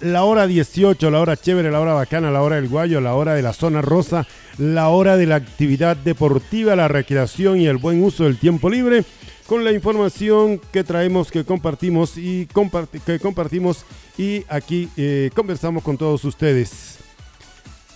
[0.00, 3.34] La hora 18, la hora chévere, la hora bacana, la hora del guayo, la hora
[3.34, 8.02] de la zona rosa, la hora de la actividad deportiva, la recreación y el buen
[8.02, 9.04] uso del tiempo libre,
[9.46, 12.48] con la información que traemos, que compartimos y
[13.04, 13.84] que compartimos
[14.16, 16.96] y aquí eh, conversamos con todos ustedes.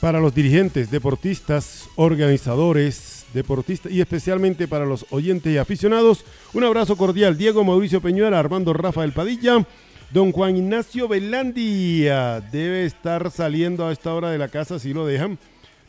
[0.03, 6.99] Para los dirigentes, deportistas, organizadores, deportistas y especialmente para los oyentes y aficionados, un abrazo
[6.99, 7.39] cordial.
[7.39, 9.67] Diego Mauricio Peñuela, Armando Rafael Padilla.
[10.11, 15.07] Don Juan Ignacio Velandia debe estar saliendo a esta hora de la casa si lo
[15.07, 15.39] dejan.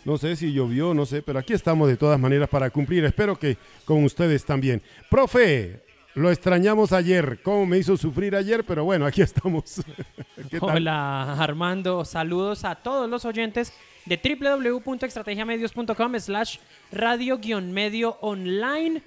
[0.06, 3.04] No sé si llovió, no sé, pero aquí estamos de todas maneras para cumplir.
[3.04, 4.80] Espero que con ustedes también.
[5.10, 5.82] Profe,
[6.14, 7.40] lo extrañamos ayer.
[7.42, 8.64] ¿Cómo me hizo sufrir ayer?
[8.64, 9.82] Pero bueno, aquí estamos.
[10.62, 13.74] Hola Armando, saludos a todos los oyentes
[14.06, 16.58] de www.estrategiamedios.com slash
[16.92, 19.02] radio-medio online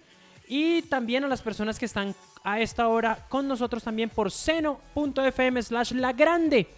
[0.49, 5.62] y también a las personas que están a esta hora con nosotros también por seno.fm
[5.62, 6.69] slash la grande.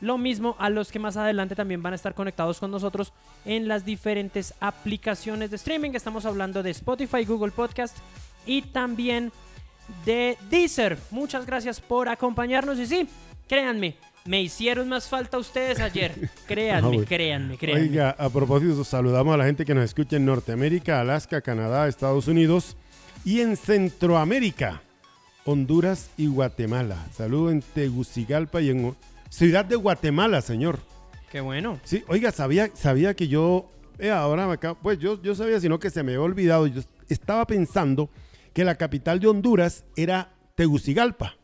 [0.00, 3.12] Lo mismo a los que más adelante también van a estar conectados con nosotros
[3.46, 5.92] en las diferentes aplicaciones de streaming.
[5.94, 7.96] Estamos hablando de Spotify, Google Podcast
[8.44, 9.32] y también
[10.04, 10.98] de Deezer.
[11.10, 13.08] Muchas gracias por acompañarnos y sí,
[13.48, 16.30] créanme, me hicieron más falta ustedes ayer.
[16.46, 17.82] Créanme, ah, créanme, créanme.
[17.82, 22.28] Oiga, a propósito, saludamos a la gente que nos escucha en Norteamérica, Alaska, Canadá, Estados
[22.28, 22.76] Unidos
[23.24, 24.82] y en Centroamérica.
[25.44, 27.06] Honduras y Guatemala.
[27.12, 28.96] Saludo en Tegucigalpa y en
[29.28, 30.78] Ciudad de Guatemala, señor.
[31.30, 31.80] Qué bueno.
[31.84, 35.78] Sí, oiga, sabía, sabía que yo, eh, ahora me acabo, pues yo, yo sabía, sino
[35.78, 36.66] que se me había olvidado.
[36.66, 38.08] Yo estaba pensando
[38.52, 41.36] que la capital de Honduras era Tegucigalpa.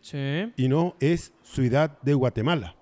[0.00, 0.52] Sí.
[0.56, 2.74] Y no es Ciudad de Guatemala.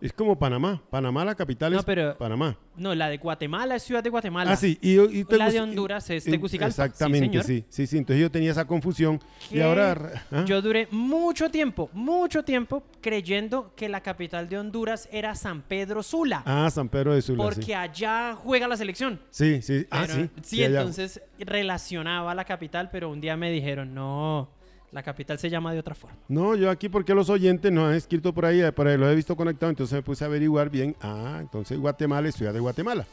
[0.00, 0.80] Es como Panamá.
[0.90, 1.84] Panamá, la capital es
[2.16, 2.56] Panamá.
[2.76, 4.52] No, la de Guatemala es Ciudad de Guatemala.
[4.52, 4.78] Ah, sí.
[4.80, 6.84] Y, la de Honduras es Tegucigalpa.
[6.84, 9.20] Exactamente, sí, sí, sí, Entonces yo tenía esa confusión.
[9.50, 10.24] Y ahora...
[10.30, 10.44] ¿ah?
[10.46, 16.02] Yo duré mucho tiempo, mucho tiempo creyendo que la capital de Honduras era San Pedro
[16.02, 16.42] Sula.
[16.46, 19.20] Ah, San Pedro de Sula, Porque allá juega la selección.
[19.30, 19.86] Sí, sí.
[19.90, 20.30] ah, sí.
[20.42, 24.57] Sí, entonces relacionaba la capital, pero un día me dijeron, no
[24.92, 26.16] la capital se llama de otra forma.
[26.28, 29.14] No, yo aquí porque los oyentes nos han escrito por ahí, por ahí lo he
[29.14, 30.96] visto conectado, entonces me puse a averiguar bien.
[31.00, 33.06] Ah, entonces Guatemala es ciudad de Guatemala.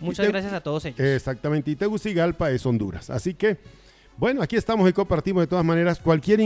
[0.00, 1.00] Muchas gracias a todos ellos.
[1.00, 3.10] Exactamente, y Tegucigalpa es Honduras.
[3.10, 3.56] Así que,
[4.18, 5.98] bueno, aquí estamos y compartimos de todas maneras.
[6.00, 6.40] Cualquier,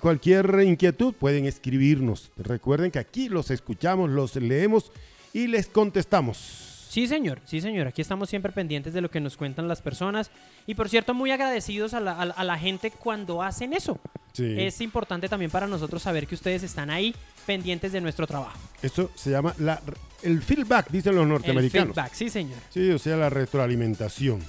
[0.00, 2.32] cualquier inquietud pueden escribirnos.
[2.36, 4.90] Recuerden que aquí los escuchamos, los leemos
[5.32, 6.75] y les contestamos.
[6.96, 7.86] Sí, señor, sí, señor.
[7.88, 10.30] Aquí estamos siempre pendientes de lo que nos cuentan las personas.
[10.66, 14.00] Y por cierto, muy agradecidos a la, gente cuando hacen eso.
[14.38, 17.14] Es importante también para nosotros saber que ustedes están ahí
[17.44, 18.58] pendientes de nuestro trabajo.
[18.80, 19.78] Eso se llama la,
[20.22, 21.88] el feedback, dicen los norteamericanos.
[21.88, 22.58] El feedback, sí, señor.
[22.70, 24.42] Sí, o sea, la retroalimentación.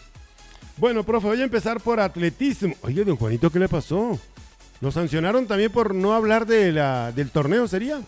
[0.77, 2.73] Bueno, profe, voy a empezar por atletismo.
[2.83, 4.17] Oye, don Juanito, ¿qué le pasó?
[4.79, 7.99] ¿Lo sancionaron también por no hablar de la, del torneo, sería?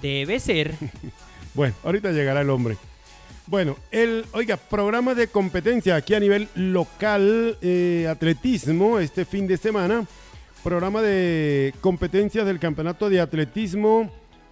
[0.00, 0.76] Debe ser.
[1.54, 2.78] bueno, ahorita llegará el hombre.
[3.50, 9.56] Bueno, el, oiga, programa de competencia aquí a nivel local, eh, atletismo, este fin de
[9.56, 10.06] semana.
[10.62, 14.08] Programa de competencias del campeonato de atletismo,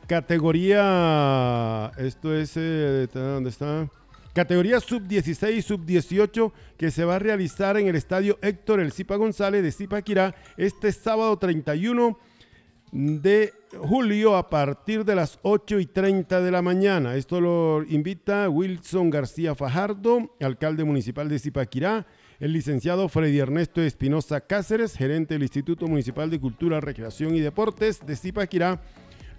[0.09, 3.89] categoría, esto es, eh, ¿dónde está?
[4.35, 9.63] Categoría sub-16 sub-18 que se va a realizar en el estadio Héctor El Zipa González
[9.63, 12.19] de Zipaquirá este sábado 31
[12.91, 17.15] de julio a partir de las 8 y 30 de la mañana.
[17.17, 22.07] Esto lo invita Wilson García Fajardo, alcalde municipal de Zipaquirá,
[22.41, 28.05] el licenciado Freddy Ernesto Espinosa Cáceres, gerente del Instituto Municipal de Cultura, Recreación y Deportes
[28.07, 28.81] de Zipaquirá,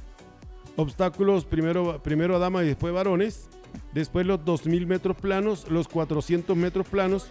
[0.75, 3.49] obstáculos, primero, primero dama y después varones,
[3.93, 7.27] después los 2.000 metros planos, los 400 metros planos,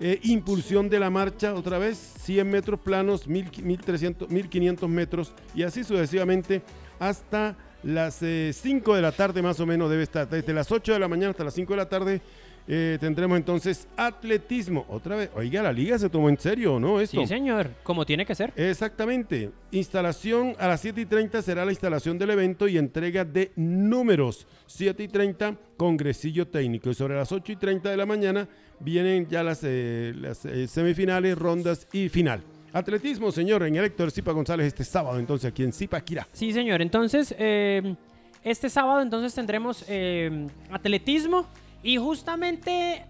[0.00, 5.34] eh, impulsión de la marcha otra vez, 100 metros planos, 1.300, 1.500 metros.
[5.54, 6.62] Y así sucesivamente
[6.98, 10.98] hasta las 5 de la tarde más o menos debe estar, desde las 8 de
[10.98, 12.22] la mañana hasta las 5 de la tarde
[12.68, 14.86] eh, tendremos entonces atletismo.
[14.88, 17.00] Otra vez, oiga, la liga se tomó en serio, ¿no?
[17.00, 17.20] Esto.
[17.20, 18.52] Sí, señor, como tiene que ser.
[18.56, 19.50] Exactamente.
[19.72, 24.46] Instalación a las 7 y 30 será la instalación del evento y entrega de números.
[24.66, 26.90] 7 y 30, congresillo técnico.
[26.90, 28.48] Y sobre las 8 y 30 de la mañana
[28.78, 32.42] vienen ya las, eh, las eh, semifinales, rondas y final.
[32.72, 36.26] Atletismo, señor, en el Héctor Zipa González este sábado, entonces aquí en Zipaquirá.
[36.32, 36.80] Sí, señor.
[36.80, 39.84] Entonces, este sábado entonces tendremos
[40.70, 41.46] atletismo
[41.82, 43.06] y justamente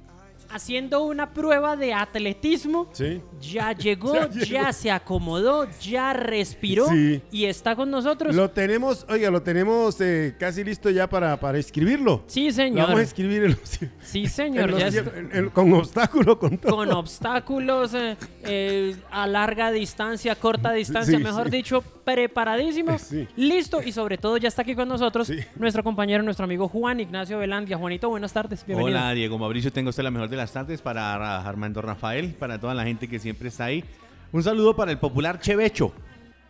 [0.53, 3.21] haciendo una prueba de atletismo, Sí.
[3.41, 4.73] ya llegó, Ya ya, llegó.
[4.73, 7.23] se acomodó, ya respiró Sí.
[7.31, 8.35] y está con nosotros.
[8.35, 12.23] Lo tenemos, oiga, lo tenemos eh, casi listo ya para, para escribirlo.
[12.27, 12.85] Sí, Lo señor.
[12.87, 13.61] vamos a escribir en los-
[14.03, 14.71] Sí, en señor.
[14.71, 16.77] los ya cien- está- en- en- con obstáculo, con todo.
[16.77, 21.57] con obstáculos eh, eh, a larga distancia, corta distancia, Sí, mejor sí.
[21.57, 23.29] dicho, preparadísimo, Sí.
[23.37, 25.39] listo y sobre todo ya está aquí con nosotros Sí.
[25.57, 27.77] nuestro compañero, nuestro amigo Juan Ignacio Velandia.
[27.77, 28.99] Juanito, buenas tardes, bienvenido.
[28.99, 32.75] Hola Diego Mauricio, tengo usted la mejor de las tardes para Armando Rafael, para toda
[32.75, 33.85] la gente que siempre está ahí.
[34.33, 35.93] Un saludo para el popular Chevecho,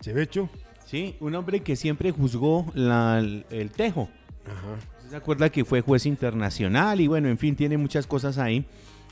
[0.00, 0.48] Chevecho.
[0.86, 1.16] ¿sí?
[1.20, 4.08] un hombre que siempre juzgó la- el, el tejo.
[4.46, 4.74] Ajá.
[4.98, 8.64] ¿Usted ¿Se acuerda que fue juez internacional y bueno, en fin, tiene muchas cosas ahí?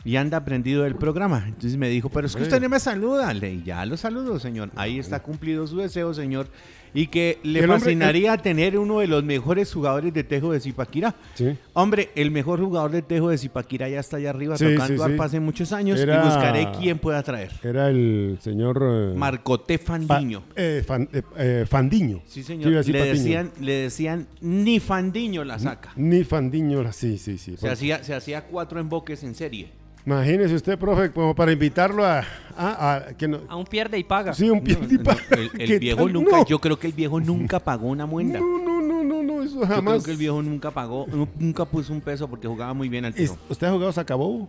[0.03, 1.45] Y anda aprendido del programa.
[1.47, 3.35] Entonces me dijo, pero es que usted no me saluda.
[3.35, 4.71] Le dije, ya lo saludo, señor.
[4.77, 6.49] Ahí está cumplido su deseo, señor.
[6.93, 11.15] Y que le hombre- fascinaría tener uno de los mejores jugadores de tejo de Zipaquirá.
[11.35, 11.57] Sí.
[11.73, 15.25] Hombre, el mejor jugador de tejo de Zipaquirá ya está allá arriba Sí, tocando arpa
[15.25, 17.53] hace muchos años Era- y buscaré quién pueda traer.
[17.63, 18.83] Era el señor.
[18.83, 20.43] eh, Marcoté Pa- Fandiño.
[20.57, 22.23] eh, Fan- eh, eh, Fandiño.
[22.27, 22.71] Sí, señor.
[22.71, 23.05] le, Patiño.
[23.05, 25.93] decían, le decían, ni Fandiño la saca.
[25.97, 27.57] Ni Fandiño, la- sí, sí, sí.
[27.57, 29.69] Se hacía, se hacía cuatro emboques en serie.
[30.07, 32.25] Imagínese usted, profe, como para invitarlo a.
[32.57, 34.33] a- a- que no, Aún pierde y paga.
[34.35, 35.15] sí, un No, piedipa.
[35.15, 36.13] no, el, el ¿Qué viejo tal?
[36.13, 36.47] nunca, No.
[36.47, 38.39] yo creo que el viejo nunca pagó una muenda.
[38.41, 39.95] No, no, no, no, no, eso Yo jamás.
[39.95, 43.05] creo que el viejo nunca pagó, nu- nunca puso un peso porque jugaba muy bien
[43.05, 43.37] al tiro.
[43.49, 44.49] ¿Usted ha jugado Sacabobo?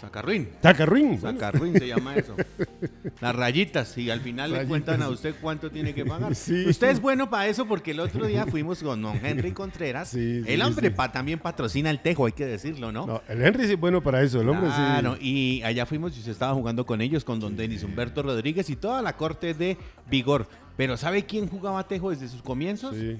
[0.00, 0.48] Sacarruín.
[0.62, 1.20] Sacarruín.
[1.20, 2.36] Sacarruín se llama eso.
[3.20, 6.34] Las rayitas y al final le cuentan a usted cuánto tiene que pagar.
[6.34, 6.64] Sí.
[6.68, 10.08] Usted es bueno para eso porque el otro día fuimos con don Henry Contreras.
[10.10, 13.06] Sí, sí, el hombre pa- también patrocina el tejo, hay que decirlo, ¿no?
[13.06, 15.20] No, el Henry sí es bueno para eso, el hombre Claro, sí.
[15.58, 18.76] y allá fuimos y se estaba jugando con ellos, con don Denis Humberto Rodríguez y
[18.76, 19.76] toda la corte de
[20.08, 20.46] Vigor.
[20.76, 22.94] Pero ¿sabe quién jugaba tejo desde sus comienzos?
[22.94, 23.16] Sí.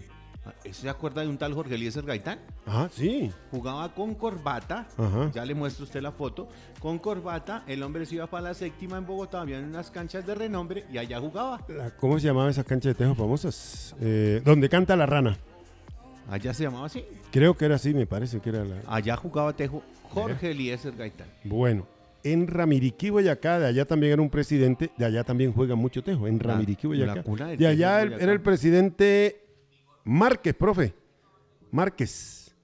[0.71, 2.39] ¿Se acuerda de un tal Jorge Eliezer Gaitán?
[2.67, 3.31] Ah, sí.
[3.51, 5.31] Jugaba con corbata, Ajá.
[5.33, 6.49] ya le muestro usted la foto,
[6.81, 10.35] con corbata, el hombre se iba para la séptima en Bogotá, había unas canchas de
[10.35, 11.65] renombre y allá jugaba.
[11.69, 13.95] La- ¿Cómo se llamaba esa cancha de tejo famosas?
[14.01, 15.37] Eh, donde canta la rana.
[16.31, 17.05] Allá se llamaba así.
[17.33, 18.77] Creo que era así, me parece que era la.
[18.87, 21.27] Allá jugaba tejo Jorge Eliezer Gaitán.
[21.45, 21.87] Bueno,
[22.23, 26.27] en Ramiriquí, Boyacá, de allá también era un presidente, de allá también juega mucho tejo,
[26.27, 27.23] en Ramiriquí, Boyacá.
[27.57, 29.48] De allá era el presidente
[30.09, 30.95] Márquez, profe.
[31.71, 32.57] Márquez.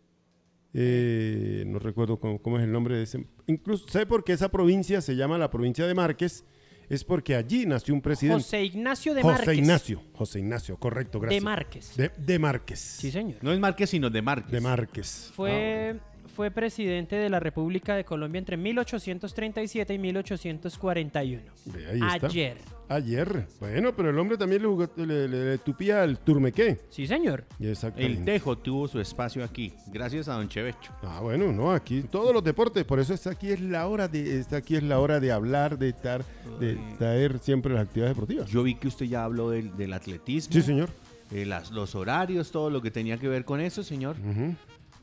[0.72, 3.26] Eh, no recuerdo cómo, cómo es el nombre de ese.
[3.46, 6.44] Incluso sé por qué esa provincia se llama la provincia de Márquez.
[6.88, 8.42] Es porque allí nació un presidente.
[8.42, 9.58] José Ignacio de José Márquez.
[9.58, 10.02] Ignacio.
[10.14, 11.42] José Ignacio, correcto, gracias.
[11.42, 11.96] De Márquez.
[11.96, 12.78] De, de Márquez.
[12.80, 13.38] Sí, señor.
[13.42, 14.50] No es Márquez, sino de Márquez.
[14.50, 15.32] De Márquez.
[15.34, 15.98] Fue,
[16.34, 21.42] fue presidente de la República de Colombia entre 1837 y 1841.
[21.66, 22.26] Ve, ahí está.
[22.26, 22.56] Ayer.
[22.88, 23.46] Ayer.
[23.60, 26.80] Bueno, pero el hombre también le, jugó- le- le- le tupía al turmequé.
[26.90, 27.44] Sí, señor.
[27.58, 28.18] Exactamente.
[28.18, 30.92] El tejo tuvo su espacio aquí, gracias a don Chevecho.
[31.02, 34.38] Ah, bueno, no, aquí todos los deportes, por eso esta aquí es la hora de,
[34.38, 36.24] esta aquí es la hora de hablar, de estar,
[36.60, 38.50] de traer siempre las actividades deportivas.
[38.50, 40.90] Yo vi que usted ya habló del, del atletismo, Sí, señor.
[41.32, 44.16] eh, las- los horarios, todo lo que tenía que ver con eso, señor.
[44.20, 44.54] Ujú.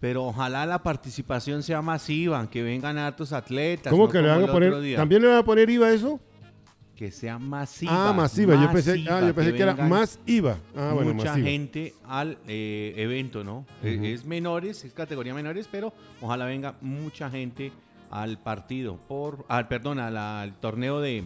[0.02, 3.92] Pero ojalá la participación sea masiva, que vengan hartos atletas.
[3.92, 4.96] ¿Cómo no que le van a poner?
[4.96, 6.20] ¿También le van a poner IVA a eso?
[6.96, 8.10] Que sea masiva.
[8.10, 8.56] ah, masiva.
[8.56, 10.58] Yo pensé, ah, yo pensé que, era más IVA.
[10.76, 11.48] Ah, bueno, mucha masiva.
[11.48, 13.68] gente al eh, evento, ¿no?
[13.84, 14.14] Eh.
[14.16, 17.72] Es menores, es categoría menores, pero ojalá venga mucha gente
[18.10, 21.26] al partido, por, al, perdón, al, al torneo de,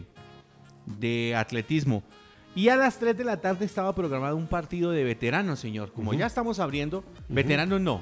[0.99, 2.03] de atletismo.
[2.55, 5.91] Y a las 3 de la tarde estaba programado un partido de veteranos, señor.
[5.91, 7.99] Como ya estamos abriendo, veteranos no.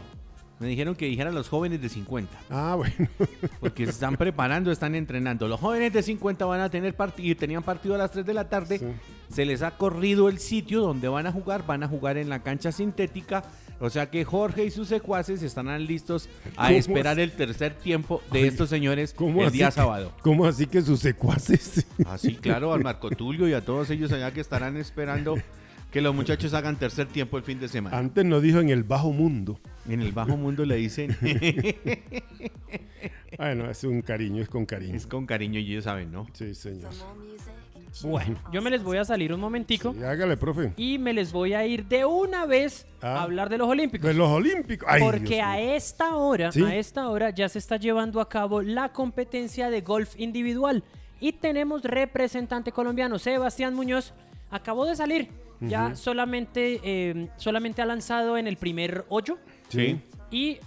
[0.64, 2.32] Me dijeron que dijera los jóvenes de 50.
[2.50, 2.96] Ah, bueno.
[3.60, 5.48] Porque se están preparando, están entrenando.
[5.50, 8.34] Los jóvenes de 50 van a tener partido y tenían partido a las 3 de
[8.34, 8.80] la tarde.
[8.80, 8.86] Sí.
[9.30, 11.66] Se les ha corrido el sitio donde van a jugar.
[11.68, 13.44] Van a jugar en la cancha sintética.
[13.82, 17.22] O sea que Jorge y sus secuaces estarán listos a ¿Cómo esperar así?
[17.24, 20.14] el tercer tiempo de Ay, estos señores ¿Cómo el día que- sábado.
[20.22, 21.86] ¿Cómo así que sus secuaces?
[22.08, 25.36] Así, claro, al Marco Tulio y a todos ellos allá que estarán esperando
[25.94, 27.98] que los muchachos hagan tercer tiempo el fin de semana.
[27.98, 29.60] Antes nos dijo en el bajo mundo.
[29.88, 31.16] En el bajo mundo le dicen,
[33.38, 34.96] Bueno, es un cariño, es con cariño.
[34.96, 36.28] es con cariño y ellos saben, ¿no?
[36.34, 36.92] Sí, señor.
[38.04, 40.74] Bueno, yo me les voy a salir un momentico Sí, hágale, profe.
[40.78, 43.18] y me les voy a ir de una vez Ah.
[43.20, 44.08] a hablar de los Olímpicos.
[44.08, 44.88] De los Olímpicos.
[44.90, 46.64] Ay, Porque Dios a esta hora, Sí.
[46.64, 50.84] a esta hora ya se está llevando a cabo la competencia de golf individual
[51.20, 54.14] y tenemos representante colombiano Sebastián Muñoz
[54.56, 55.30] acabó de salir,
[55.62, 59.38] ya solamente eh, solamente ha lanzado en el primer hoyo
[59.70, 60.00] Sí.
[60.32, 60.58] y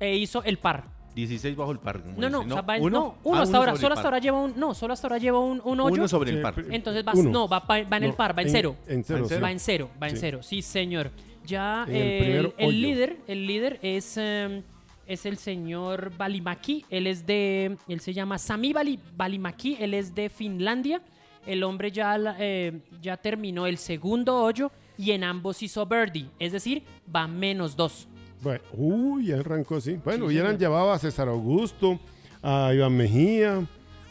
[0.00, 0.84] e hizo el par.
[1.14, 2.02] 16 bajo el par.
[2.16, 2.98] No, no, dicen, o sea, va en- ¿Uno?
[2.98, 5.38] no, uno Ah, hasta ahora, solo hasta ahora lleva un, no, solo hasta ahora lleva
[5.40, 5.94] un, un hoyo.
[5.94, 6.54] Uno sobre el par.
[6.54, 8.76] pero- Entonces va, no, va, va en el par, va en, cero.
[8.88, 9.28] En cero, ¿En sí.
[9.34, 9.42] cero?
[9.44, 10.42] Va en cero, va en cero.
[10.42, 11.10] Sí, señor.
[11.44, 14.62] Ya el eh, el, el líder, el líder es, eh,
[15.06, 16.84] es el señor Balimaki.
[16.88, 19.76] Él es de, él se llama Sami Bali, Balimaki.
[19.80, 21.02] Él es de Finlandia.
[21.46, 26.28] El hombre ya, eh, ya terminó el segundo hoyo y en ambos hizo birdie.
[26.38, 26.82] Es decir,
[27.14, 28.06] va menos dos.
[28.42, 29.98] Bueno, uy, arrancó, sí.
[30.04, 30.60] Bueno, Sí, hubieran señor.
[30.60, 31.98] llevado a César Augusto,
[32.42, 33.64] a Iván Mejía,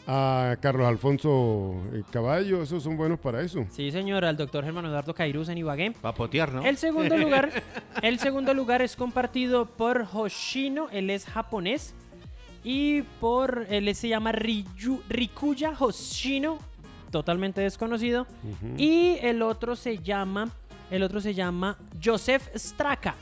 [0.06, 2.62] a Carlos Alfonso eh, Caballo.
[2.62, 3.64] Esos son buenos para eso.
[3.70, 5.92] Sí, señor, al doctor Germán Eduardo Cairuz en Ibagué.
[6.04, 6.62] Va a potear, ¿no?
[6.64, 7.50] El segundo lugar,
[8.02, 11.94] el segundo lugar es compartido por Hoshino, él es japonés,
[12.64, 16.58] y por él se llama Ryu- Rikuya Hoshino,
[17.12, 18.26] totalmente desconocido,
[18.76, 20.50] y el otro se llama,
[20.90, 23.14] el otro se llama Joseph Straka.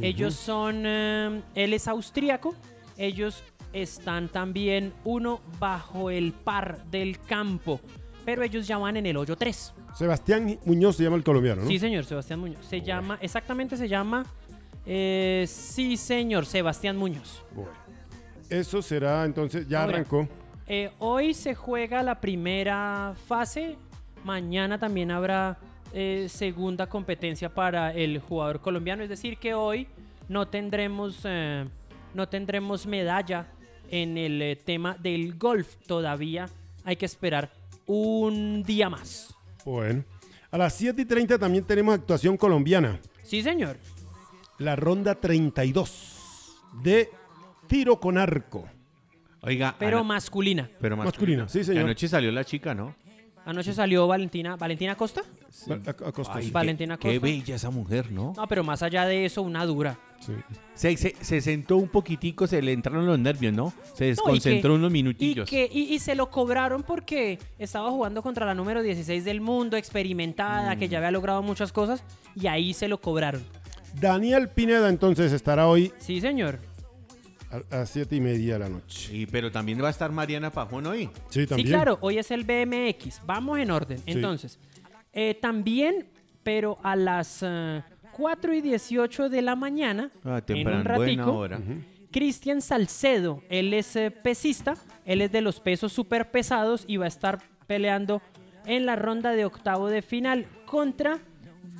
[0.00, 2.54] Ellos son, eh, él es austríaco,
[2.96, 7.80] ellos están también uno bajo el par del campo,
[8.24, 9.74] pero ellos ya van en el hoyo 3.
[9.96, 11.68] Sebastián Muñoz se llama el colombiano, ¿no?
[11.68, 12.64] Sí, señor, Sebastián Muñoz.
[12.64, 14.24] Se llama, exactamente se llama,
[14.86, 17.42] eh, sí, señor, Sebastián Muñoz.
[17.52, 17.72] Bueno.
[18.48, 20.28] Eso será entonces, ya arrancó.
[20.70, 23.78] Eh, hoy se juega la primera fase,
[24.22, 25.58] mañana también habrá
[25.94, 29.88] eh, segunda competencia para el jugador colombiano, es decir, que hoy
[30.28, 31.64] no tendremos, eh,
[32.12, 33.46] no tendremos medalla
[33.90, 36.50] en el tema del golf, todavía
[36.84, 37.50] hay que esperar
[37.86, 39.34] un día más.
[39.64, 40.04] Bueno.
[40.50, 43.00] A las 7 y 30 también tenemos actuación colombiana.
[43.22, 43.78] Sí, señor.
[44.58, 47.10] La ronda 32 de
[47.66, 48.68] tiro con arco.
[49.40, 50.68] Oiga, Pero masculina.
[50.80, 51.84] pero masculina, sí, señor.
[51.84, 52.94] Anoche salió la chica, ¿no?
[53.44, 55.22] Anoche salió Valentina, Valentina Costa.
[55.22, 56.46] A- a- sí.
[56.48, 57.22] qué- Valentina qué, Costa.
[57.26, 58.34] bella esa mujer, ¿no?
[58.36, 59.98] No, pero más allá de eso, una dura.
[60.20, 60.32] Sí.
[60.74, 63.72] Se, se- se sentó un poquitico, se le entraron los nervios, ¿no?
[63.94, 65.48] Se No, y desconcentró que- unos Y, minutillos.
[65.48, 69.78] que, y, y se lo cobraron porque estaba jugando contra la número 16 del mundo,
[69.78, 72.02] experimentada, que ya había logrado muchas cosas,
[72.34, 73.42] y ahí se lo cobraron.
[73.98, 76.58] Daniel Pineda entonces estará hoy Sí, señor.
[77.50, 79.08] A a las 7 y media de la noche.
[79.10, 81.08] Sí, pero también va a estar Mariana Pajón hoy.
[81.30, 81.66] Sí, también.
[81.68, 83.22] Sí, claro, hoy es el BMX.
[83.26, 84.00] Vamos en orden.
[84.06, 84.58] Entonces,
[85.12, 86.06] eh, también,
[86.42, 91.24] pero a las eh, 4 y 18 de la mañana, Ah, en temprano, un buena
[91.26, 91.48] ratico.
[92.10, 94.74] Cristian Salcedo, él es eh, pesista,
[95.04, 98.22] él es de los pesos super pesados y va a estar peleando
[98.64, 101.18] en la ronda de octavo de final contra,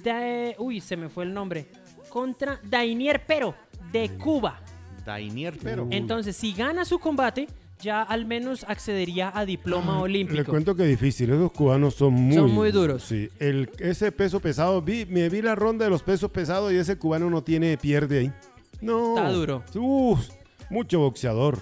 [0.04, 1.66] Da- uy, se me fue el nombre,
[2.10, 3.54] contra Dainier Pero
[3.90, 4.60] de Cuba.
[5.08, 5.86] Dainier, pero.
[5.90, 7.48] Entonces, si gana su combate,
[7.80, 10.50] ya al menos accedería a diploma Le olímpico.
[10.50, 13.02] cuento que difícil, esos cubanos son muy, Son muy duros.
[13.04, 16.76] Sí, el, ese peso pesado, vi, me vi la ronda de los pesos pesados y
[16.76, 18.32] ese cubano no tiene pierde ahí.
[18.80, 19.16] No.
[19.16, 19.64] Está duro.
[19.74, 20.28] Uf,
[20.70, 21.60] mucho boxeador.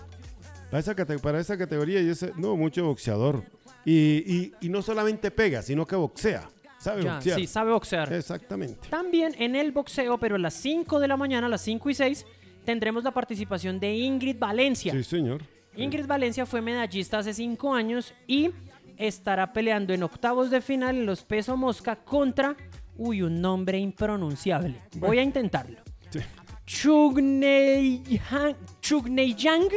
[0.70, 3.42] Para esa, cate- para esa categoría y ese, no, mucho boxeador.
[3.84, 3.92] Y,
[4.26, 6.48] y- y no solamente pega, sino que boxea.
[6.78, 7.38] ¿Sabe Ya, boxear?
[7.40, 8.12] sí, sabe boxear.
[8.12, 8.88] Exactamente.
[8.90, 11.94] También en el boxeo, pero a las 5 de la mañana, a las 5 y
[11.94, 12.26] 6,
[12.66, 14.92] tendremos la participación de Ingrid Valencia.
[14.92, 15.42] Sí, señor.
[15.74, 18.50] Ingrid Valencia fue medallista hace 5 años y
[18.98, 22.56] estará peleando en octavos de final en los peso mosca contra,
[22.96, 24.82] uy, un nombre impronunciable.
[24.96, 25.80] Voy a intentarlo.
[26.10, 26.20] Sí.
[26.66, 29.68] Chugneyang, Chugneyang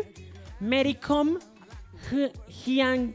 [0.59, 1.37] Mericom
[2.47, 3.13] Hyang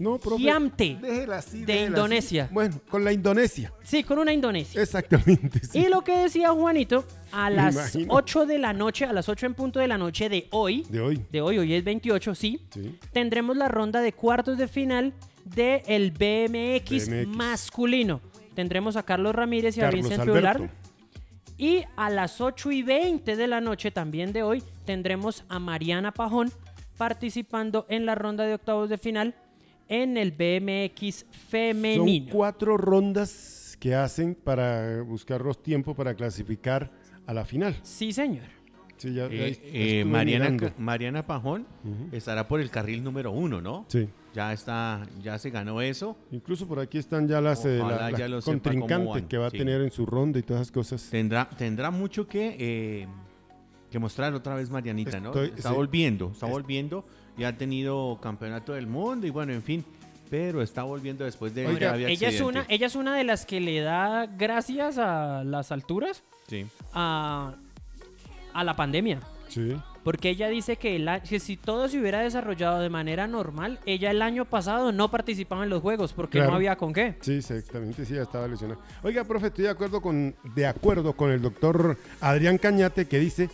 [0.00, 0.42] No, profe.
[0.42, 1.86] Giamte, déjela así, de déjela así.
[1.92, 2.48] Indonesia.
[2.50, 3.72] Bueno, con la Indonesia.
[3.84, 4.80] Sí, con una indonesia.
[4.82, 5.60] Exactamente.
[5.64, 5.78] sí.
[5.78, 8.14] Y lo que decía Juanito, a Me las imagino.
[8.14, 11.00] 8 de la noche, a las 8 en punto de la noche de hoy, De
[11.00, 11.22] hoy.
[11.30, 12.98] de hoy, hoy es 28, sí, Sí.
[13.12, 15.12] tendremos la ronda de cuartos de final
[15.44, 17.26] del BMX, BMX.
[17.36, 18.20] masculino.
[18.54, 20.68] Tendremos a Carlos Ramírez y a Carlos Vincent Alberto.
[21.58, 26.10] Y a las 8 y 20 de la noche también de hoy tendremos a Mariana
[26.12, 26.50] Pajón
[26.96, 29.34] participando en la ronda de octavos de final
[29.90, 32.26] en el BMX femenino.
[32.26, 36.90] Son cuatro rondas que hacen para buscar los tiempos para clasificar
[37.26, 37.76] a la final.
[37.82, 38.44] Sí, señor.
[38.96, 39.58] Sí, ya, ya Eh,
[40.00, 40.56] eh, Mariana.
[40.78, 42.14] Mariana Pajón Ujú.
[42.14, 43.86] estará por el carril número uno, ¿no?
[43.88, 44.08] Sí.
[44.34, 46.16] Ya está, ya se ganó eso.
[46.30, 49.58] Incluso por aquí están ya las, eh, la- ya las contrincantes que va a sí.
[49.58, 51.08] tener en su ronda y todas esas cosas.
[51.10, 53.08] Tendrá, tendrá mucho que, eh,
[53.90, 55.32] que mostrar otra vez Marianita, ¿no?
[55.34, 55.74] Está sí.
[55.74, 57.04] volviendo, está Es- volviendo.
[57.40, 59.84] Ya ha tenido campeonato del mundo y bueno, en fin.
[60.28, 63.44] Pero está volviendo después de Oiga, grave Ella es, una, ella es una de las
[63.46, 66.66] que le da gracias a las alturas Sí.
[66.92, 67.54] a,
[68.54, 69.20] a la pandemia.
[69.48, 69.74] Sí.
[70.04, 74.10] Porque ella dice que, el que si todo se hubiera desarrollado de manera normal, ella
[74.12, 76.50] el año pasado no participaba en los juegos porque Claro.
[76.52, 77.16] no había con qué.
[77.20, 78.80] Sí, exactamente, sí, ya estaba lesionado.
[79.02, 83.50] Oiga, profe, estoy de acuerdo con, de acuerdo con el doctor Adrián Cañate que dice,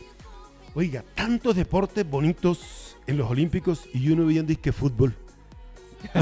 [0.76, 5.14] oiga, tantos deportes bonitos en los Olímpicos y uno viendo y que fútbol.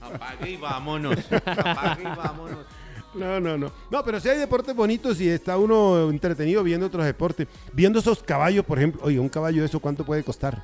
[0.00, 1.18] Apague y vámonos.
[1.32, 2.66] Apague y vámonos.
[3.14, 3.72] No, no, no.
[3.90, 7.48] No, pero sí hay deportes bonitos y está uno entretenido viendo otros deportes.
[7.72, 9.00] Viendo esos caballos, por ejemplo.
[9.04, 10.62] Oye, un caballo eso, ¿cuánto puede costar?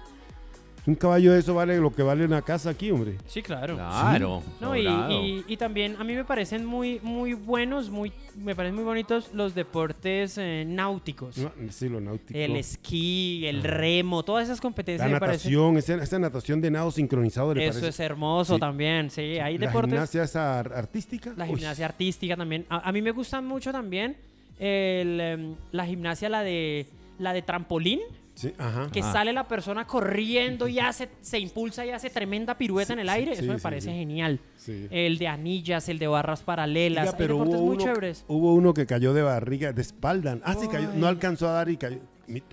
[0.85, 3.17] Un caballo de eso vale lo que vale una casa aquí, hombre.
[3.27, 3.77] Sí, claro.
[3.77, 4.43] Claro.
[4.61, 5.13] No, y, sobrado.
[5.25, 9.31] y- y también a mí me parecen muy, muy buenos, muy, me parecen muy bonitos
[9.33, 11.39] los deportes eh, náuticos.
[11.39, 12.37] No, sí, lo náutico.
[12.37, 15.53] El esquí, el remo, todas esas competencias La me parecen.
[15.53, 17.89] natación, esa, esa natación de nado sincronizado, ¿le Eso parece?
[17.91, 18.61] es hermoso Sí.
[18.61, 19.21] también, sí.
[19.39, 19.91] Hay la deportes.
[19.93, 21.33] gimnasia esa ar- artística.
[21.37, 22.67] La uy, gimnasia artística también.
[22.69, 24.17] A, a mí me gusta mucho también
[24.59, 26.89] el, em, la gimnasia, la de,
[27.21, 28.01] la de trampolín,
[28.35, 28.89] Sí, ajá.
[28.91, 29.13] que Ah.
[29.13, 33.37] sale la persona corriendo y hace, se impulsa y hace tremenda pirueta en el aire.
[33.37, 34.41] sí, Eso me parece genial.
[34.67, 37.09] El de anillas, el de barras paralelas.
[37.11, 38.25] Hay pero hubo muy uno, chéveres.
[38.29, 40.39] hubo uno que cayó de barriga, de espalda.
[40.45, 40.91] Ah, sí, cayó.
[40.95, 41.99] No alcanzó a dar y cayó.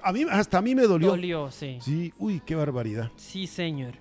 [0.04, 1.10] A mí, hasta a mí me dolió.
[1.12, 1.78] Dolió, sí.
[1.82, 3.10] Sí, uy, qué barbaridad.
[3.16, 3.94] Sí, señor.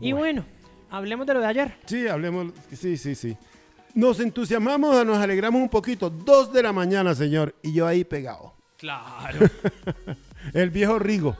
[0.00, 0.44] Y bueno,
[0.90, 1.74] hablemos de lo de ayer.
[1.86, 2.52] Sí, hablemos.
[2.72, 3.36] Sí, sí, sí.
[3.94, 6.10] Nos entusiasmamos, nos alegramos un poquito.
[6.10, 7.54] Dos de la mañana, señor.
[7.62, 8.54] Y yo ahí pegado.
[8.76, 9.38] Claro.
[10.52, 11.36] El viejo Rigo.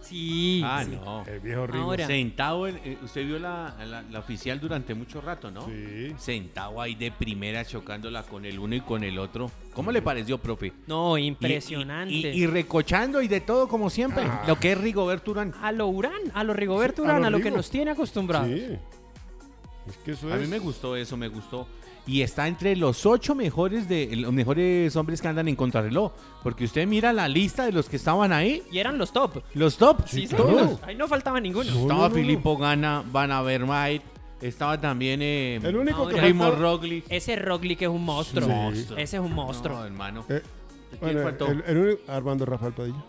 [0.00, 0.62] Sí.
[0.64, 0.92] Ah, sí.
[1.04, 1.22] no.
[1.26, 1.84] El viejo Rigo.
[1.84, 2.06] Ahora.
[2.06, 5.66] Sentado, en- eh, usted vio la, la- la oficial durante mucho rato, ¿no?
[5.66, 6.14] Sí.
[6.18, 9.50] Sentado ahí de primera chocándola con el uno y con el otro.
[9.74, 10.72] ¿Cómo le pareció, profe?
[10.86, 12.14] No, Y- y- impresionante.
[12.14, 14.24] Y, y recochando y de todo como siempre.
[14.26, 14.44] Ah.
[14.46, 15.52] Lo que es Rigoberto Urán.
[15.60, 17.90] A lo Urán, a lo Rigoberto Sí, a Urán, lo a lo que nos tiene
[17.90, 18.48] acostumbrados.
[18.48, 18.64] Sí.
[19.88, 20.40] Es que eso A es.
[20.40, 21.66] mí me gustó eso, me gustó.
[22.08, 26.10] Y está entre los ocho mejores de los mejores hombres que andan en contrarreloj.
[26.42, 29.42] Porque usted mira la lista de los que estaban ahí, Y eran los top.
[29.54, 30.02] los top.
[30.08, 30.46] Sí, claro.
[30.48, 30.78] señor.
[30.82, 31.70] Ahí no faltaba ninguno.
[31.70, 34.00] No, Estaba no, no, Filippo Gana, Van Avermaet,
[34.40, 37.04] estaba también eh, El único que Primo faltaba- Roglic.
[37.10, 38.46] Ese Roglic es un monstruo.
[38.46, 38.48] Sí.
[38.54, 38.98] Monstruo.
[38.98, 39.76] Ese es un monstruo.
[39.78, 40.24] No, hermano.
[40.30, 40.40] Eh,
[40.88, 41.46] ¿Quién bueno, faltó?
[41.48, 43.04] el, el único- Armando Rafael Padilla.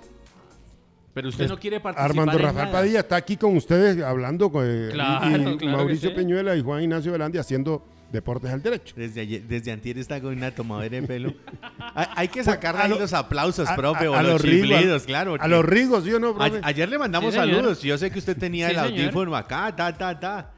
[1.14, 2.72] Pero usted Es- no quiere participar Armando en Rafael nada.
[2.80, 6.16] Padilla está aquí con ustedes hablando con eh, Claro, y- y claro que Mauricio sí.
[6.16, 8.94] Peñuela y Juan Ignacio Velandi haciendo deportes al derecho.
[8.98, 11.34] Desde, ayer, desde antier está con una tomadera de pelo.
[11.96, 15.06] hay, hay que sacarle lo- los aplausos, A- profe, a- o a los chiflidos, a-
[15.06, 15.36] claro.
[15.40, 16.60] A los rigos, ¿sí o no, a- profe?
[16.64, 17.82] ayer le mandamos Sí, saludos.
[17.82, 20.52] Yo sé que usted tenía Sí, el audífono acá, ta, ta, ta.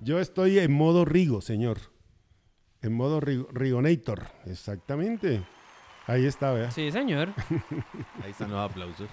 [0.00, 1.78] Yo estoy en modo Rigo, señor.
[2.82, 4.26] En modo Rigo- Rigonator.
[4.46, 5.42] Exactamente.
[6.06, 6.70] Ahí está, vea.
[6.70, 7.30] Sí, señor.
[8.22, 9.08] Ahí están los aplausos.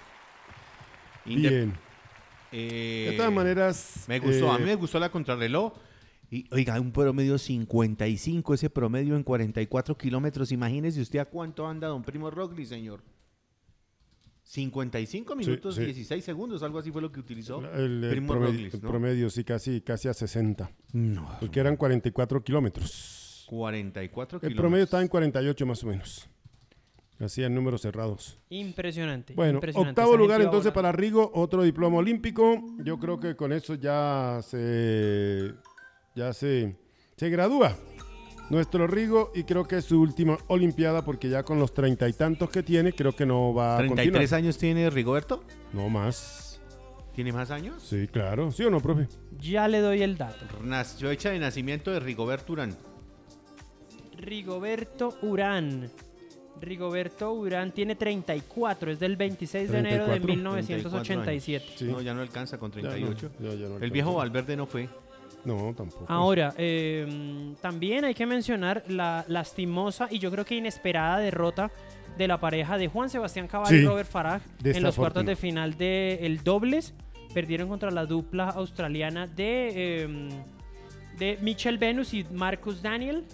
[1.26, 1.74] Inde- Bien.
[2.52, 4.04] eh, De todas maneras.
[4.06, 5.72] Me gustó, a eh, mí me gustó la contrarreloj.
[6.30, 10.50] Y, oiga, un promedio 55, ese promedio en 44 kilómetros.
[10.52, 13.02] Imagínese usted a cuánto anda don Primo Roglic, señor.
[14.42, 15.84] 55 minutos, sí.
[15.84, 19.30] 16 segundos, algo así fue lo que utilizó El, el Primo promedio, Roglic, el promedio,
[19.30, 20.70] sí, casi, casi a 60.
[20.92, 23.46] No, Porque eran 44 kilómetros.
[23.48, 24.60] 44 El kilómetros.
[24.60, 26.28] promedio estaba en 48 más o menos.
[27.20, 28.38] Hacían números cerrados.
[28.50, 29.34] Impresionante.
[29.34, 30.00] Bueno, impresionante.
[30.00, 32.62] octavo lugar entonces para Rigo, otro diploma olímpico.
[32.84, 35.54] Yo creo que con eso ya se
[36.14, 36.76] ya se,
[37.16, 37.76] se gradúa
[38.50, 42.12] nuestro Rigo y creo que es su última olimpiada porque ya con los treinta y
[42.12, 44.38] tantos que tiene creo que no va a 33 continuar.
[44.38, 45.42] años tiene Rigoberto.
[45.72, 46.60] No más.
[47.14, 47.82] ¿Tiene más años?
[47.82, 48.50] Sí, claro.
[48.50, 49.06] ¿Sí o no, profe?
[49.40, 50.44] Ya le doy el dato.
[50.62, 52.76] Nació hecha de nacimiento de Rigoberto Urán.
[54.18, 55.90] Rigoberto Urán.
[56.60, 61.66] Rigoberto Urán tiene 34, es del 26 de enero de 34, 1987.
[61.76, 61.84] Sí.
[61.86, 63.30] No, ya no alcanza con Ya no, 38.
[63.38, 63.92] ya- ya no El alcanza.
[63.92, 64.88] viejo Valverde no fue.
[65.44, 66.06] No, tampoco.
[66.08, 71.70] Ahora, eh, también hay que mencionar la lastimosa y yo creo que inesperada derrota
[72.16, 75.76] de la pareja de Juan Sebastián Cabal y Robert Farah en los cuartos de final
[75.76, 76.94] del dobles.
[77.34, 80.28] Perdieron contra la dupla australiana de, eh,
[81.18, 83.24] de Mitchell Venus y Marcus Daniel.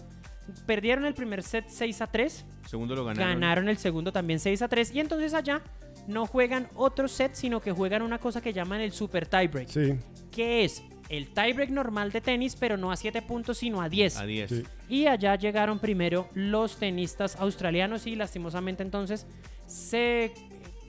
[0.67, 3.35] perdieron el primer set 6 a 3, Segundo lo ganaron.
[3.41, 5.61] ganaron el segundo también 6 a 3 y entonces allá
[6.09, 9.95] no juegan otro set, sino que juegan una cosa que llaman el super tiebreak, Sí,
[10.33, 14.17] que es el tiebreak normal de tenis, pero no a 7 puntos, sino a 10.
[14.17, 14.49] A 10.
[14.51, 14.63] sí.
[14.89, 19.27] Y allá llegaron primero los tenistas australianos y lastimosamente entonces
[19.67, 20.33] se,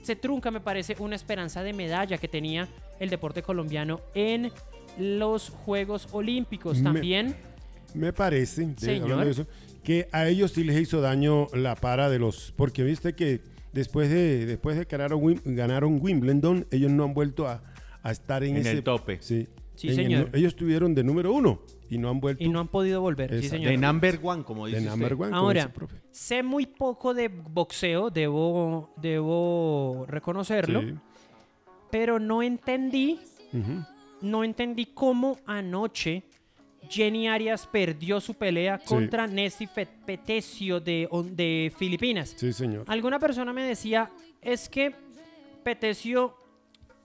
[0.02, 2.68] se trunca, me parece, una esperanza de medalla que tenía
[3.00, 4.50] el deporte colombiano en
[4.98, 6.82] los Juegos Olímpicos.
[6.82, 7.34] También,
[7.94, 9.02] Me parece, de- Señor.
[9.02, 9.46] hablando de eso,
[9.82, 12.52] que a ellos sí les hizo daño la para de los.
[12.56, 13.40] Porque viste que
[13.72, 17.62] después de después de que ganaron, Wim- ganaron Wimbledon, ellos no han vuelto a,
[18.02, 18.70] a estar en, En ese.
[18.72, 19.18] el tope.
[19.20, 20.30] Sí, Sí, En señor.
[20.34, 23.40] ellos estuvieron de número uno y no han vuelto y no han podido volver.
[23.40, 23.70] Sí, señor.
[23.70, 25.22] De number one, como de dice number usted.
[25.24, 25.96] one, como Ahora, dice el profe.
[26.10, 30.94] sé muy poco de boxeo, debo, debo reconocerlo, Sí.
[31.90, 33.18] pero no entendí,
[34.20, 36.22] no entendí cómo anoche
[36.88, 38.86] Jenny Arias perdió su pelea Sí.
[38.86, 39.68] contra Nessie
[40.04, 42.34] Petesio de, de Filipinas.
[42.36, 42.84] Sí, señor.
[42.88, 44.10] Alguna persona me decía,
[44.42, 44.94] es que
[45.62, 46.34] Petesio